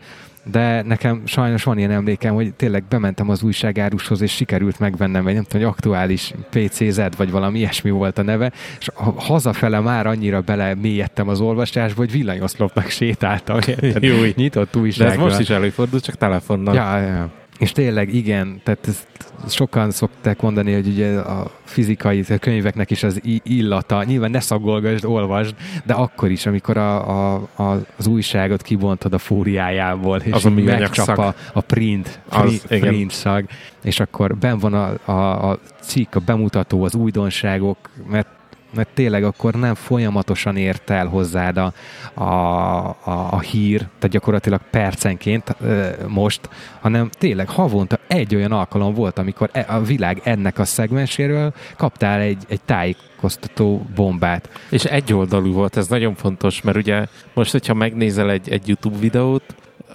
[0.52, 5.34] de nekem sajnos van ilyen emlékem, hogy tényleg bementem az újságárushoz, és sikerült megvennem egy
[5.34, 10.08] nem tudom, hogy aktuális PCZ, vagy valami ilyesmi volt a neve, és a- hazafele már
[10.08, 14.04] annyira bele mélyedtem az olvasásba, hogy villanyoszlopnak sétáltam, érted?
[14.04, 14.16] Jó.
[14.36, 15.14] Nyitott De újságra.
[15.14, 16.76] ez most is előfordul, csak telefonnal.
[16.76, 17.30] Ja, ja.
[17.60, 19.08] És tényleg igen, tehát ezt
[19.48, 25.06] sokan szokták mondani, hogy ugye a fizikai a könyveknek is az illata, nyilván ne szagolgasd,
[25.06, 30.44] olvasd, de akkor is, amikor a, a, a, az újságot kibontod a fúriájából, és Az
[30.44, 32.88] megcsap a, a print, Az, print, igen.
[32.88, 33.46] print szag,
[33.84, 37.78] és akkor ben van a, a, a cikk, a bemutató, az újdonságok,
[38.10, 38.28] mert
[38.76, 41.74] mert tényleg akkor nem folyamatosan ért el hozzád a,
[42.14, 46.50] a, a, a hír, tehát gyakorlatilag percenként ö, most,
[46.82, 52.20] hanem tényleg havonta egy olyan alkalom volt, amikor e- a világ ennek a szegmenséről kaptál
[52.20, 54.50] egy, egy tájékoztató bombát.
[54.70, 59.44] És egyoldalú volt, ez nagyon fontos, mert ugye most, hogyha megnézel egy, egy YouTube videót,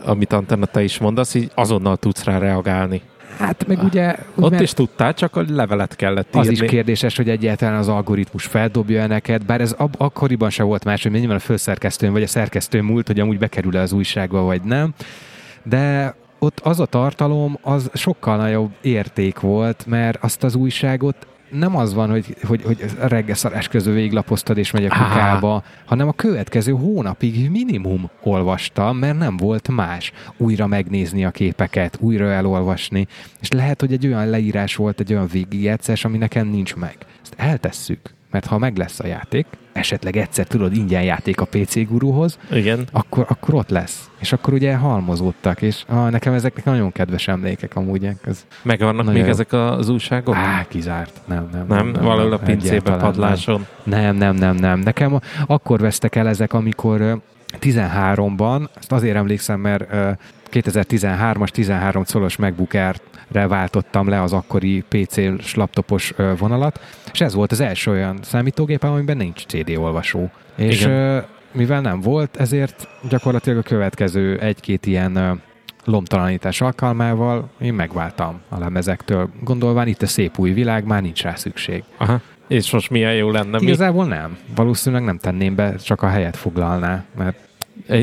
[0.04, 3.02] amit Antenna te is mondasz, így azonnal tudsz rá reagálni.
[3.38, 4.16] Hát meg ugye...
[4.34, 6.64] Ott mert- is tudtál, csak a levelet kellett Az írni.
[6.64, 11.02] is kérdéses, hogy egyáltalán az algoritmus feldobja neked, bár ez ab- akkoriban se volt más,
[11.02, 14.94] hogy nyilván a főszerkesztőn vagy a szerkesztőn múlt, hogy amúgy bekerül az újságba, vagy nem.
[15.62, 21.76] De ott az a tartalom, az sokkal nagyobb érték volt, mert azt az újságot nem
[21.76, 26.72] az van, hogy, hogy, hogy reggelszarás közül végiglapoztad és megy a kukába, hanem a következő
[26.72, 30.12] hónapig minimum olvastam, mert nem volt más.
[30.36, 33.06] Újra megnézni a képeket, újra elolvasni,
[33.40, 36.96] és lehet, hogy egy olyan leírás volt, egy olyan végigjátszás, ami nekem nincs meg.
[37.22, 41.88] Ezt eltesszük, mert ha meg lesz a játék, esetleg egyszer tudod ingyen játék a PC
[41.88, 42.86] guruhoz, Igen.
[42.92, 44.10] akkor, akkor ott lesz.
[44.18, 48.08] És akkor ugye halmozódtak, és ah, nekem ezek nagyon kedves emlékek amúgy.
[48.24, 49.28] Ez, Megvannak Nagyon még jó.
[49.28, 50.34] ezek az újságok?
[50.34, 51.20] á, kizárt.
[51.26, 51.64] Nem, nem.
[51.68, 53.66] nem, nem, valahol a pincébe, padláson.
[53.82, 54.00] Nem.
[54.00, 54.78] nem, nem, nem, nem.
[54.78, 57.14] Nekem akkor vesztek el ezek, amikor ö,
[57.60, 60.10] 13-ban, ezt azért emlékszem, mert ö,
[60.52, 66.80] 2013-as 13 colos MacBook Air-re váltottam le az akkori PC-s laptopos vonalat,
[67.12, 70.30] és ez volt az első olyan számítógépem, amiben nincs CD olvasó.
[70.56, 71.24] És Igen.
[71.52, 75.42] mivel nem volt, ezért gyakorlatilag a következő egy-két ilyen
[75.84, 81.34] lomtalanítás alkalmával én megváltam a lemezektől, gondolván itt a szép új világ, már nincs rá
[81.34, 81.82] szükség.
[81.96, 82.20] Aha.
[82.48, 83.58] És most milyen jó lenne?
[83.58, 83.66] Mi?
[83.66, 84.38] Igazából nem.
[84.54, 87.47] Valószínűleg nem tenném be, csak a helyet foglalná, mert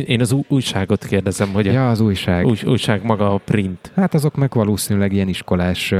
[0.07, 2.45] Én az új- újságot kérdezem, hogy ja, az újság.
[2.45, 3.91] új, újság maga a print.
[3.95, 5.93] Hát azok meg valószínűleg ilyen iskolás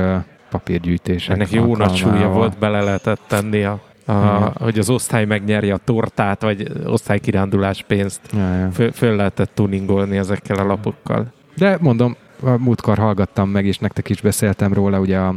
[0.49, 1.36] papírgyűjtések.
[1.36, 4.13] Ennek jó nagy súlya volt, bele lehetett tenni, a, a,
[4.59, 8.21] hogy az osztály megnyerje a tortát, vagy osztálykirándulás pénzt.
[8.34, 8.71] Ja, ja.
[8.71, 11.34] Föl, föl lehetett tuningolni ezekkel a lapokkal.
[11.55, 15.36] De mondom, a múltkor hallgattam meg, és nektek is beszéltem róla, ugye a,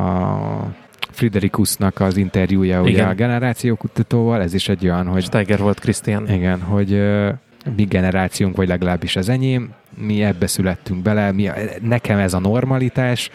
[0.00, 0.74] a
[1.10, 3.08] Friderikusnak az interjúja ugye Igen.
[3.08, 6.28] a generációkutatóval, ez is egy olyan, hogy Steiger volt Krisztián.
[6.28, 6.92] Igen, hogy
[7.76, 11.50] mi generációnk, vagy legalábbis az enyém, mi ebbe születtünk bele, mi,
[11.82, 13.30] nekem ez a normalitás,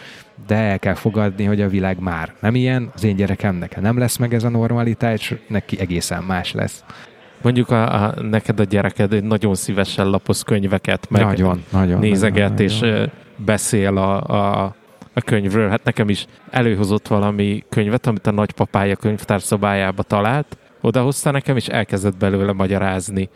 [0.48, 4.18] de el kell fogadni, hogy a világ már nem ilyen, az én gyerekemnek nem lesz
[4.18, 6.84] meg ez a normalitás, neki egészen más lesz.
[7.42, 12.00] Mondjuk a, a, neked a gyereked nagyon szívesen lapoz könyveket, meg nagyon, nagyon.
[12.00, 13.12] nézeget, nagyon, és nagyon.
[13.36, 14.76] beszél a, a,
[15.14, 15.70] a könyvről.
[15.70, 22.18] Hát nekem is előhozott valami könyvet, amit a nagypapája könyvtárszobájába talált, odahozta nekem, és elkezdett
[22.18, 23.30] belőle magyarázni.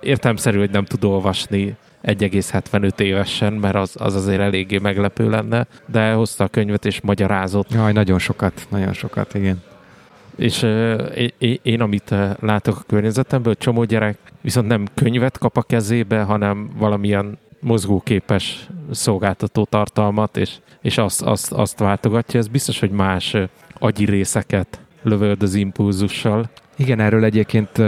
[0.00, 6.12] Értelmszerű, hogy nem tud olvasni 1,75 évesen, mert az, az azért eléggé meglepő lenne, de
[6.12, 7.72] hozta a könyvet és magyarázott.
[7.72, 9.62] Jaj, nagyon sokat, nagyon sokat, igen.
[10.36, 15.62] És uh, én, én, amit látok a környezetemből, csomó gyerek viszont nem könyvet kap a
[15.62, 22.40] kezébe, hanem valamilyen mozgóképes szolgáltató tartalmat, és, és azt, azt, azt váltogatja.
[22.40, 23.36] Ez biztos, hogy más
[23.78, 26.50] agyi részeket lövöld az impulzussal.
[26.78, 27.78] Igen, erről egyébként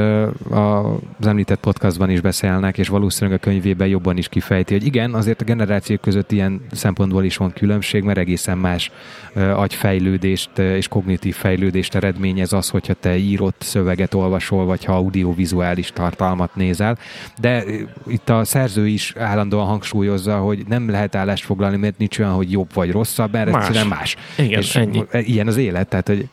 [0.50, 5.40] az említett podcastban is beszélnek, és valószínűleg a könyvében jobban is kifejti, hogy igen, azért
[5.40, 8.90] a generációk között ilyen szempontból is van különbség, mert egészen más
[9.34, 16.54] agyfejlődést és kognitív fejlődést eredményez az, hogyha te írott szöveget olvasol, vagy ha audiovizuális tartalmat
[16.54, 16.98] nézel.
[17.40, 17.64] De
[18.06, 22.50] itt a szerző is állandóan hangsúlyozza, hogy nem lehet állást foglalni, mert nincs olyan, hogy
[22.52, 23.66] jobb vagy rosszabb, mert más.
[23.66, 24.16] egyszerűen más.
[24.38, 25.04] Igen, és ennyi.
[25.12, 26.28] Ilyen az élet, tehát, hogy,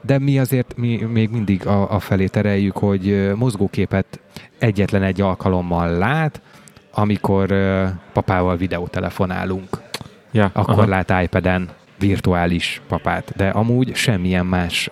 [0.00, 4.20] de mi azért mi még mindig a a, felé tereljük, hogy mozgóképet
[4.58, 6.40] egyetlen egy alkalommal lát,
[6.92, 7.54] amikor
[8.12, 9.80] papával videótelefonálunk.
[10.30, 10.86] Ja, akkor aha.
[10.86, 11.68] lát iPad-en
[11.98, 14.90] virtuális papát, de amúgy semmilyen más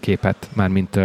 [0.00, 1.00] képet, mármint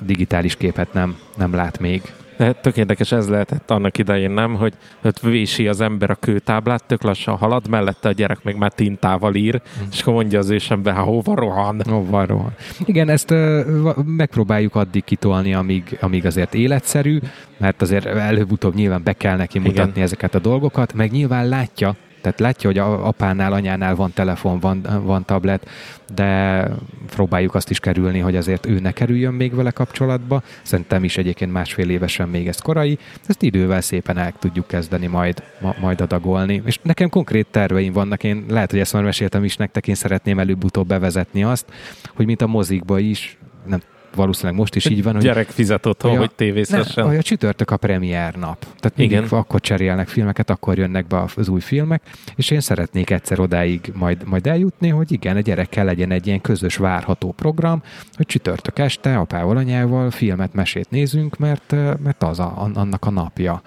[0.00, 2.02] digitális képet nem, nem lát még.
[2.36, 4.54] De tök érdekes ez lehetett annak idején, nem?
[4.54, 4.74] Hogy
[5.04, 9.34] ott vési az ember a kőtáblát, tök lassan halad, mellette a gyerek még már tintával
[9.34, 9.86] ír, mm.
[9.92, 11.82] és akkor mondja az ősembe, ha hova rohan.
[11.88, 12.54] Hova rohan.
[12.84, 17.18] Igen, ezt uh, megpróbáljuk addig kitolni, amíg, amíg azért életszerű,
[17.56, 20.02] mert azért előbb-utóbb nyilván be kell neki mutatni Igen.
[20.02, 21.96] ezeket a dolgokat, meg nyilván látja,
[22.26, 25.68] tehát látja, hogy a apánál, anyánál van telefon, van, van tablet,
[26.14, 26.62] de
[27.10, 30.42] próbáljuk azt is kerülni, hogy azért ő ne kerüljön még vele kapcsolatba.
[30.62, 32.98] Szerintem is egyébként másfél évesen még ez korai.
[33.26, 36.62] Ezt idővel szépen el tudjuk kezdeni majd, ma, majd adagolni.
[36.64, 38.24] És nekem konkrét terveim vannak.
[38.24, 41.66] Én lehet, hogy ezt már meséltem is nektek, én szeretném előbb-utóbb bevezetni azt,
[42.14, 43.80] hogy mint a mozikba is, nem
[44.16, 45.14] valószínűleg most is így van.
[45.14, 47.06] Hogy gyerek fizet otthon, hogy, hogy tévészesen.
[47.06, 48.58] Hogy a csütörtök a premier nap.
[48.80, 49.24] Tehát Igen.
[49.24, 52.02] akkor cserélnek filmeket, akkor jönnek be az új filmek,
[52.36, 56.40] és én szeretnék egyszer odáig majd, majd eljutni, hogy igen, a gyerekkel legyen egy ilyen
[56.40, 57.82] közös várható program,
[58.14, 61.70] hogy csütörtök este apával, anyával filmet, mesét nézünk, mert,
[62.02, 63.62] mert az a, annak a napja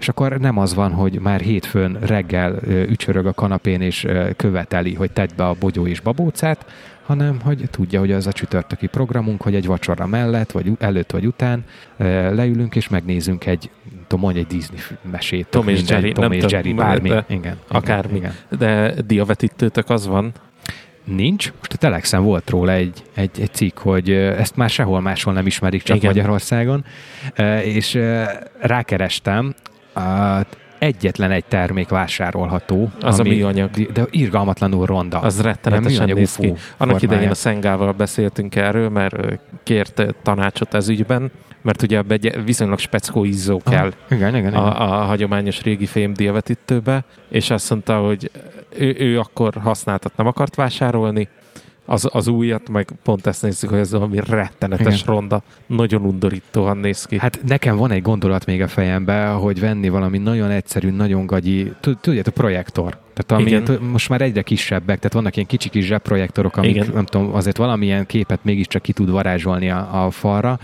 [0.00, 5.10] és akkor nem az van, hogy már hétfőn reggel ücsörög a kanapén és követeli, hogy
[5.10, 6.64] tedd be a bogyó és babócát,
[7.10, 11.26] hanem hogy tudja, hogy az a csütörtöki programunk, hogy egy vacsora mellett, vagy előtt, vagy
[11.26, 11.64] után
[12.32, 13.70] leülünk és megnézünk egy,
[14.06, 14.78] tudom, mondj egy Disney
[15.10, 15.46] mesét.
[15.46, 17.08] Tom és Jerry, Tom és Jerry, bármi.
[17.08, 18.16] De, igen, akármi.
[18.16, 18.34] Igen.
[18.58, 20.32] De diavetítőtök az van?
[21.04, 21.52] Nincs.
[21.58, 25.46] Most a Telexen volt róla egy, egy, egy cikk, hogy ezt már sehol máshol nem
[25.46, 26.10] ismerik, csak Igen.
[26.10, 26.84] Magyarországon.
[27.64, 27.98] És
[28.60, 29.54] rákerestem,
[30.80, 32.90] egyetlen egy termék vásárolható.
[33.00, 33.70] Az ami, a műanyag.
[33.70, 35.18] De irgalmatlanul ronda.
[35.18, 36.54] Az rettenetesen néz ki.
[36.76, 41.30] Annak idején a Szengával beszéltünk erről, mert kért tanácsot ez ügyben,
[41.62, 42.02] mert ugye
[42.44, 44.54] viszonylag speckó izzó kell ah, igen, igen, igen.
[44.54, 48.30] A, a hagyományos régi fém diavetítőbe, és azt mondta, hogy
[48.78, 51.28] ő, ő akkor használtat nem akart vásárolni,
[51.90, 55.14] az, az újat, meg pont ezt nézzük, hogy ez valami rettenetes Igen.
[55.14, 57.18] ronda, nagyon undorítóan néz ki.
[57.18, 61.72] Hát nekem van egy gondolat még a fejemben, hogy venni valami nagyon egyszerű, nagyon gagyi,
[62.00, 62.98] tudjátok, projektor.
[63.14, 63.82] Tehát ami Igen.
[63.82, 66.90] most már egyre kisebbek, tehát vannak ilyen kicsi kis zsebprojektorok, amik Igen.
[66.94, 70.58] nem tudom, azért valamilyen képet mégiscsak ki tud varázsolni a, a falra,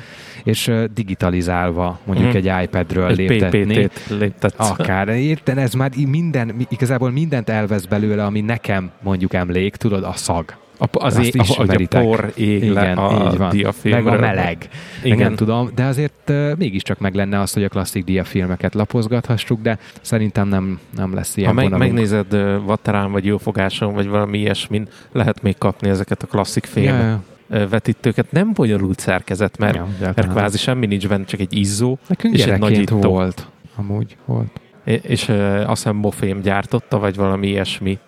[0.45, 2.53] és digitalizálva mondjuk uh-huh.
[2.53, 3.89] egy iPadről egy léptetni.
[4.09, 4.71] léptetsz.
[4.71, 5.09] Akár.
[5.09, 10.65] Érten, ez már minden, igazából mindent elvesz belőle, ami nekem mondjuk emlék, tudod, a szag.
[10.79, 12.03] A, az Azt é, ismeritek.
[12.03, 13.51] a por ég Igen, le a így van.
[13.51, 14.05] diafilmről.
[14.05, 14.69] Meg a meleg.
[15.03, 15.19] Igen.
[15.19, 20.49] Nem tudom, de azért mégiscsak meg lenne az, hogy a klasszik diafilmeket lapozgathassuk, de szerintem
[20.49, 25.43] nem, nem lesz ilyen Ha meg, megnézed uh, Vaterán, vagy Jófogáson, vagy valami ilyesmin, lehet
[25.43, 27.67] még kapni ezeket a klasszik ja, ja.
[27.69, 28.33] vetítőket.
[28.33, 31.99] Nem bonyolult szerkezet, mert, ja, mert kvázi semmi nincs benne, csak egy izzó.
[32.09, 32.99] Nekünk és egy nagyító.
[32.99, 33.49] volt.
[33.77, 34.61] Amúgy volt.
[34.87, 35.29] És
[35.67, 37.99] azt hiszem Mofém gyártotta, vagy valami ilyesmi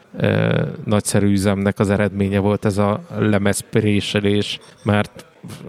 [0.85, 5.27] nagyszerű üzemnek az eredménye volt ez a lemezpréselés, mert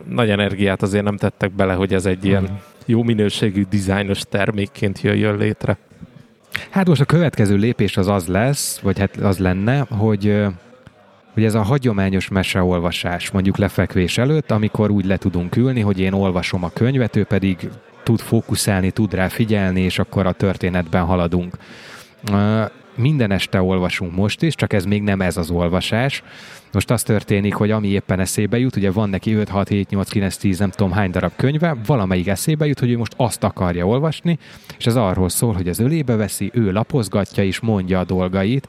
[0.07, 2.53] nagy energiát azért nem tettek bele, hogy ez egy ilyen mhm.
[2.85, 5.77] jó minőségű dizájnos termékként jöjjön létre.
[6.69, 10.45] Hát most a következő lépés az az lesz, vagy hát az lenne, hogy
[11.33, 16.13] hogy ez a hagyományos meseolvasás, mondjuk lefekvés előtt, amikor úgy le tudunk ülni, hogy én
[16.13, 17.69] olvasom a könyvet, ő pedig
[18.03, 21.57] tud fókuszálni, tud rá figyelni, és akkor a történetben haladunk
[22.95, 26.23] minden este olvasunk most is, csak ez még nem ez az olvasás.
[26.71, 30.09] Most az történik, hogy ami éppen eszébe jut, ugye van neki 5, 6, 7, 8,
[30.09, 33.87] 9, 10, nem tudom hány darab könyve, valamelyik eszébe jut, hogy ő most azt akarja
[33.87, 34.37] olvasni,
[34.77, 38.67] és ez arról szól, hogy az ölébe veszi, ő lapozgatja és mondja a dolgait.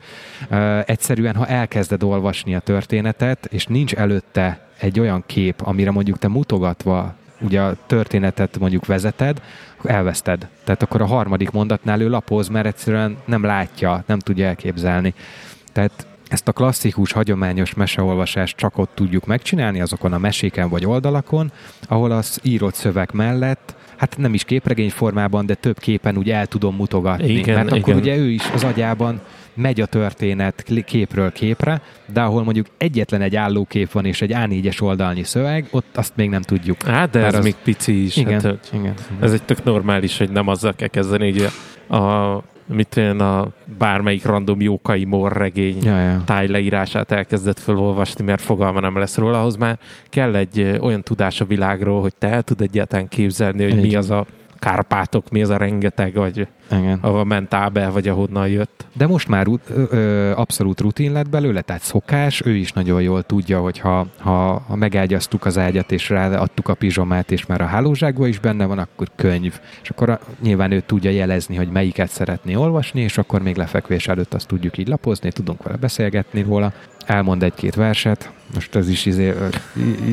[0.84, 6.28] Egyszerűen, ha elkezded olvasni a történetet, és nincs előtte egy olyan kép, amire mondjuk te
[6.28, 9.42] mutogatva ugye a történetet mondjuk vezeted,
[9.84, 10.48] elveszted.
[10.64, 15.14] Tehát akkor a harmadik mondatnál ő lapoz, mert egyszerűen nem látja, nem tudja elképzelni.
[15.72, 21.52] Tehát ezt a klasszikus, hagyományos meseolvasást csak ott tudjuk megcsinálni, azokon a meséken vagy oldalakon,
[21.88, 26.46] ahol az írott szöveg mellett hát nem is képregény formában, de több képen úgy el
[26.46, 27.32] tudom mutogatni.
[27.32, 27.96] Igen, Mert akkor igen.
[27.96, 29.20] ugye ő is az agyában
[29.60, 31.82] megy a történet képről képre,
[32.12, 36.28] de ahol mondjuk egyetlen egy állókép van és egy A4-es oldalnyi szöveg, ott azt még
[36.28, 36.82] nem tudjuk.
[36.82, 37.44] Hát, de ez az...
[37.44, 38.16] még pici is.
[38.16, 41.48] Igen, hát, igen, Ez egy tök normális, hogy nem azzal kell kezdeni, hogy
[41.98, 42.42] a
[42.74, 43.48] mit én a
[43.78, 46.22] bármelyik random Jókai Mor regény ja, ja.
[46.24, 51.44] tájleírását elkezdett felolvasni, mert fogalma nem lesz róla, ahhoz már kell egy olyan tudás a
[51.44, 53.82] világról, hogy te el tud egyáltalán képzelni, hogy Így.
[53.82, 54.26] mi az a
[54.58, 56.98] Kárpátok, mi az a rengeteg, vagy Igen.
[57.00, 58.86] ahova ment Ábel, vagy ahonnan jött.
[58.92, 63.22] De most már ö, ö, abszolút rutin lett belőle, tehát szokás, ő is nagyon jól
[63.22, 67.66] tudja, hogy ha, ha, ha megágyaztuk az ágyat, és ráadtuk a pizsomát, és már a
[67.66, 69.60] hálózsákban is benne van, akkor könyv.
[69.82, 74.08] És akkor a, nyilván ő tudja jelezni, hogy melyiket szeretné olvasni, és akkor még lefekvés
[74.08, 76.72] előtt azt tudjuk így lapozni, tudunk vele beszélgetni róla
[77.10, 78.30] elmond egy-két verset.
[78.54, 79.34] Most ez is izé,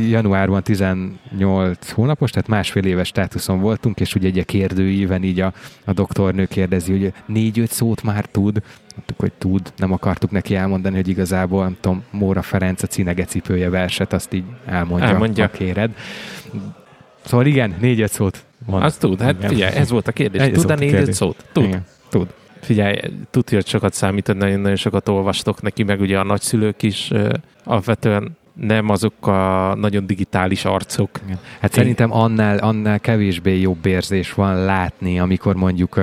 [0.10, 5.54] januárban 18 hónapos, tehát másfél éves státuszon voltunk, és ugye egy kérdőíven így a,
[5.86, 8.62] a doktornő kérdezi, hogy négy-öt szót már tud.
[8.96, 13.26] Mondtuk, hogy tud, nem akartuk neki elmondani, hogy igazából, nem tudom, Móra Ferenc a Cinege
[13.26, 15.44] cipője verset, azt így elmondja, elmondja.
[15.44, 15.92] ha kéred.
[17.26, 18.84] Szóval igen, négy-öt szót mond.
[18.84, 20.52] Azt tud, hát figyelj, ez volt a kérdés.
[20.52, 21.46] Tud-e négy-öt szót?
[21.52, 21.64] Tud.
[21.64, 22.28] Igen, tud.
[22.62, 27.10] Figyelj, tudja, hogy sokat számít, hogy nagyon-nagyon sokat olvastok neki, meg ugye a nagyszülők is
[27.12, 27.30] uh,
[27.64, 31.20] alapvetően nem azok a nagyon digitális arcok.
[31.26, 31.40] Igen.
[31.60, 31.78] Hát Én...
[31.78, 36.00] szerintem annál, annál kevésbé jobb érzés van látni, amikor mondjuk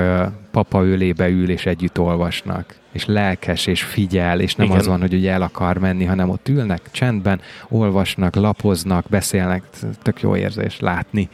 [0.51, 4.79] papa ölébe ül és együtt olvasnak és lelkes, és figyel, és nem Igen.
[4.79, 9.63] az van, hogy ugye el akar menni, hanem ott ülnek csendben, olvasnak, lapoznak, beszélnek,
[10.03, 11.29] tök jó érzés látni.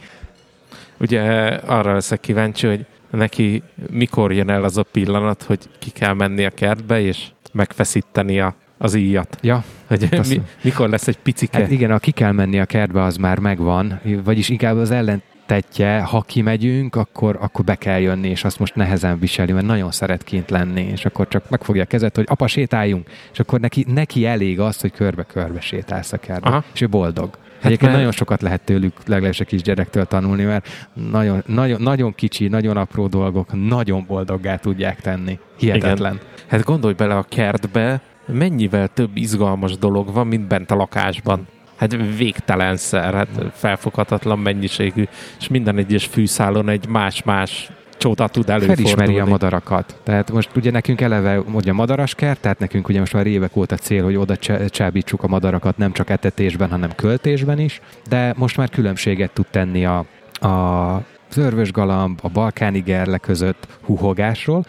[0.99, 1.21] Ugye
[1.65, 6.45] arra leszek kíváncsi, hogy neki mikor jön el az a pillanat, hogy ki kell menni
[6.45, 9.37] a kertbe, és megfeszíteni a, az íjat.
[9.41, 9.63] Ja.
[9.87, 11.57] Hogy hát mi, mikor lesz egy picike?
[11.57, 15.21] Hát igen, a ki kell menni a kertbe, az már megvan, vagyis inkább az ellen
[15.45, 19.91] tetje, ha kimegyünk, akkor, akkor be kell jönni, és azt most nehezen viseli, mert nagyon
[19.91, 23.85] szeret kint lenni, és akkor csak megfogja a kezet, hogy apa, sétáljunk, és akkor neki,
[23.93, 26.63] neki elég az, hogy körbe-körbe sétálsz a kertbe, Aha.
[26.73, 27.29] és ő boldog.
[27.33, 27.95] Hát Egyébként mert...
[27.95, 33.07] nagyon sokat lehet tőlük, legalábbis a kisgyerektől tanulni, mert nagyon, nagyon, nagyon kicsi, nagyon apró
[33.07, 35.39] dolgok nagyon boldoggá tudják tenni.
[35.57, 36.13] Hihetetlen.
[36.13, 36.25] Igen.
[36.47, 41.47] Hát gondolj bele a kertbe, mennyivel több izgalmas dolog van, mint bent a lakásban.
[41.75, 45.03] Hát végtelenszer, hát felfoghatatlan mennyiségű,
[45.39, 48.89] és minden egyes fűszálon egy más-más csóta tud előfordulni.
[48.89, 49.99] Felismeri a madarakat.
[50.03, 53.75] Tehát most ugye nekünk eleve ugye madaras kert, tehát nekünk ugye most már évek óta
[53.75, 54.35] cél, hogy oda
[54.67, 59.85] csábítsuk a madarakat nem csak etetésben, hanem költésben is, de most már különbséget tud tenni
[59.85, 60.05] a,
[60.47, 64.65] a az örvösgalamb, a balkáni gerle között huhogásról,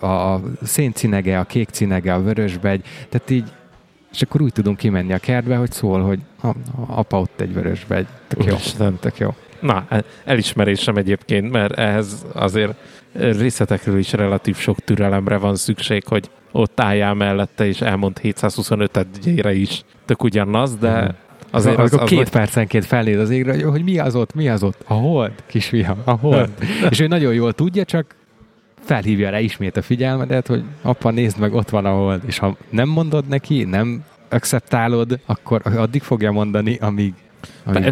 [0.00, 3.52] a széncinege, a kékcinege, a vörösbegy, tehát így
[4.12, 6.54] és akkor úgy tudunk kimenni a kertbe, hogy szól, hogy a, a
[6.86, 8.06] apa ott egy vörösbegy.
[8.28, 8.56] Tök jó.
[9.00, 9.34] Tök jó.
[9.60, 9.86] Na,
[10.24, 12.74] elismerésem egyébként, mert ehhez azért
[13.12, 19.54] részletekről is relatív sok türelemre van szükség, hogy ott álljál mellette, és elmond 725 egyére
[19.54, 19.84] is.
[20.04, 21.10] Tök ugyanaz, de mhm.
[21.50, 24.34] Azért az, az, az két az percenként felnéz az égre, hogy, hogy mi az ott,
[24.34, 24.82] mi az ott?
[24.86, 26.50] A hold, kisfiam, a hold.
[26.90, 28.14] és ő nagyon jól tudja, csak
[28.84, 32.22] felhívja rá ismét a figyelmedet, hogy apa, nézd meg, ott van a hold.
[32.26, 37.14] És ha nem mondod neki, nem akceptálod, akkor addig fogja mondani, amíg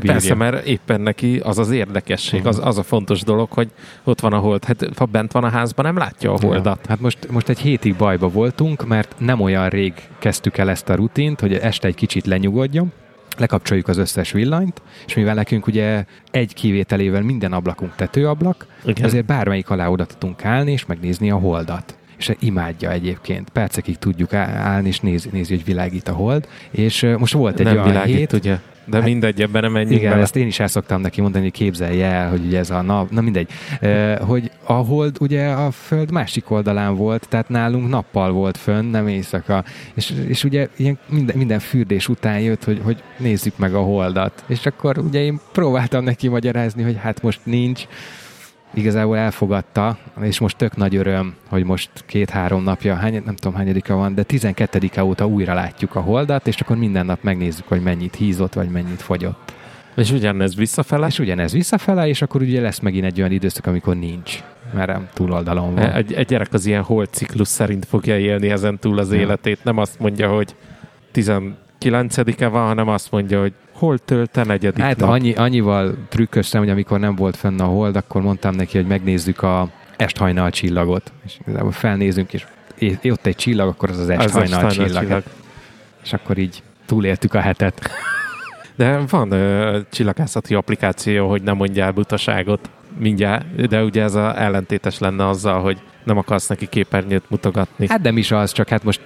[0.01, 3.69] Persze, mert éppen neki az az érdekesség, az, az a fontos dolog, hogy
[4.05, 4.65] ott van a hold.
[4.65, 6.79] Hát ha bent van a házban, nem látja a holdat.
[6.83, 6.89] Ja.
[6.89, 10.95] Hát most, most egy hétig bajba voltunk, mert nem olyan rég kezdtük el ezt a
[10.95, 12.93] rutint, hogy este egy kicsit lenyugodjon,
[13.39, 19.05] lekapcsoljuk az összes villanyt, és mivel nekünk ugye egy kivételével minden ablakunk tetőablak, Igen.
[19.05, 23.49] ezért bármelyik alá oda tudunk állni, és megnézni a holdat és imádja egyébként.
[23.49, 26.49] Percekig tudjuk állni, és nézi, nézi hogy világít a hold.
[26.71, 28.59] És most volt egy Nem olyan világít, hét, ugye?
[28.87, 30.23] De hát, mindegy, ebben nem menjünk Igen, bele.
[30.23, 33.11] ezt én is el szoktam neki mondani, hogy képzelje el, hogy ugye ez a nap,
[33.11, 33.49] na mindegy,
[33.81, 38.91] e, hogy a hold ugye a föld másik oldalán volt, tehát nálunk nappal volt fönn,
[38.91, 39.65] nem éjszaka.
[39.95, 44.45] És, és ugye ilyen minden, minden fürdés után jött, hogy, hogy nézzük meg a holdat.
[44.47, 47.87] És akkor ugye én próbáltam neki magyarázni, hogy hát most nincs,
[48.75, 53.95] igazából elfogadta, és most tök nagy öröm, hogy most két-három napja, hány, nem tudom hányadika
[53.95, 58.15] van, de 12 óta újra látjuk a holdat, és akkor minden nap megnézzük, hogy mennyit
[58.15, 59.55] hízott, vagy mennyit fogyott.
[59.97, 61.07] És ugyanez visszafele?
[61.07, 64.43] És ugyanez visszafele, és akkor ugye lesz megint egy olyan időszak, amikor nincs,
[64.75, 65.91] mert nem túloldalon van.
[65.91, 69.21] Egy, egy gyerek az ilyen holdciklus szerint fogja élni ezen túl az ja.
[69.21, 70.55] életét, nem azt mondja, hogy
[71.91, 75.11] 19-e van, hanem azt mondja, hogy hol tölt a negyedik Hát nap?
[75.11, 79.43] Annyi, annyival trükköztem, hogy amikor nem volt fenn a hold, akkor mondtam neki, hogy megnézzük
[79.43, 81.13] a esthajnal csillagot.
[81.25, 82.47] És igazából felnézünk, és
[83.11, 85.03] ott egy csillag, akkor az az esthajnal csillag.
[85.03, 85.23] csillag.
[86.03, 87.81] És akkor így túléltük a hetet.
[88.77, 94.99] De van ö, csillagászati applikáció, hogy nem mondjál butaságot mindjárt, de ugye ez a ellentétes
[94.99, 97.89] lenne azzal, hogy nem akarsz neki képernyőt mutogatni.
[97.89, 99.01] Hát nem is az, csak hát most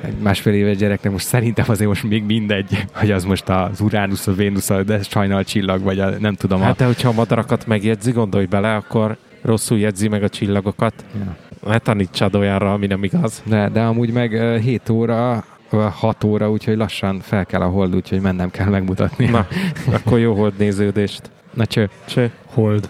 [0.00, 4.26] egy másfél éves gyereknek most szerintem azért most még mindegy, hogy az most az Uranus,
[4.26, 6.60] a Vénusz, a de sajnal csillag, vagy a, nem tudom.
[6.60, 11.04] Hát de hogyha a madarakat megjegyzi, gondolj bele, akkor rosszul jegyzi meg a csillagokat.
[11.14, 11.36] Ja.
[11.66, 13.42] Ne tanítsad olyanra, ami nem igaz.
[13.46, 17.68] De, de amúgy meg ö, 7 óra, ö, 6 óra, úgyhogy lassan fel kell a
[17.68, 19.26] hold, úgyhogy mennem kell megmutatni.
[19.26, 19.46] Na,
[19.96, 21.30] akkor jó hold néződést.
[21.54, 21.90] Na cső.
[22.04, 22.30] Cső.
[22.44, 22.88] Hold.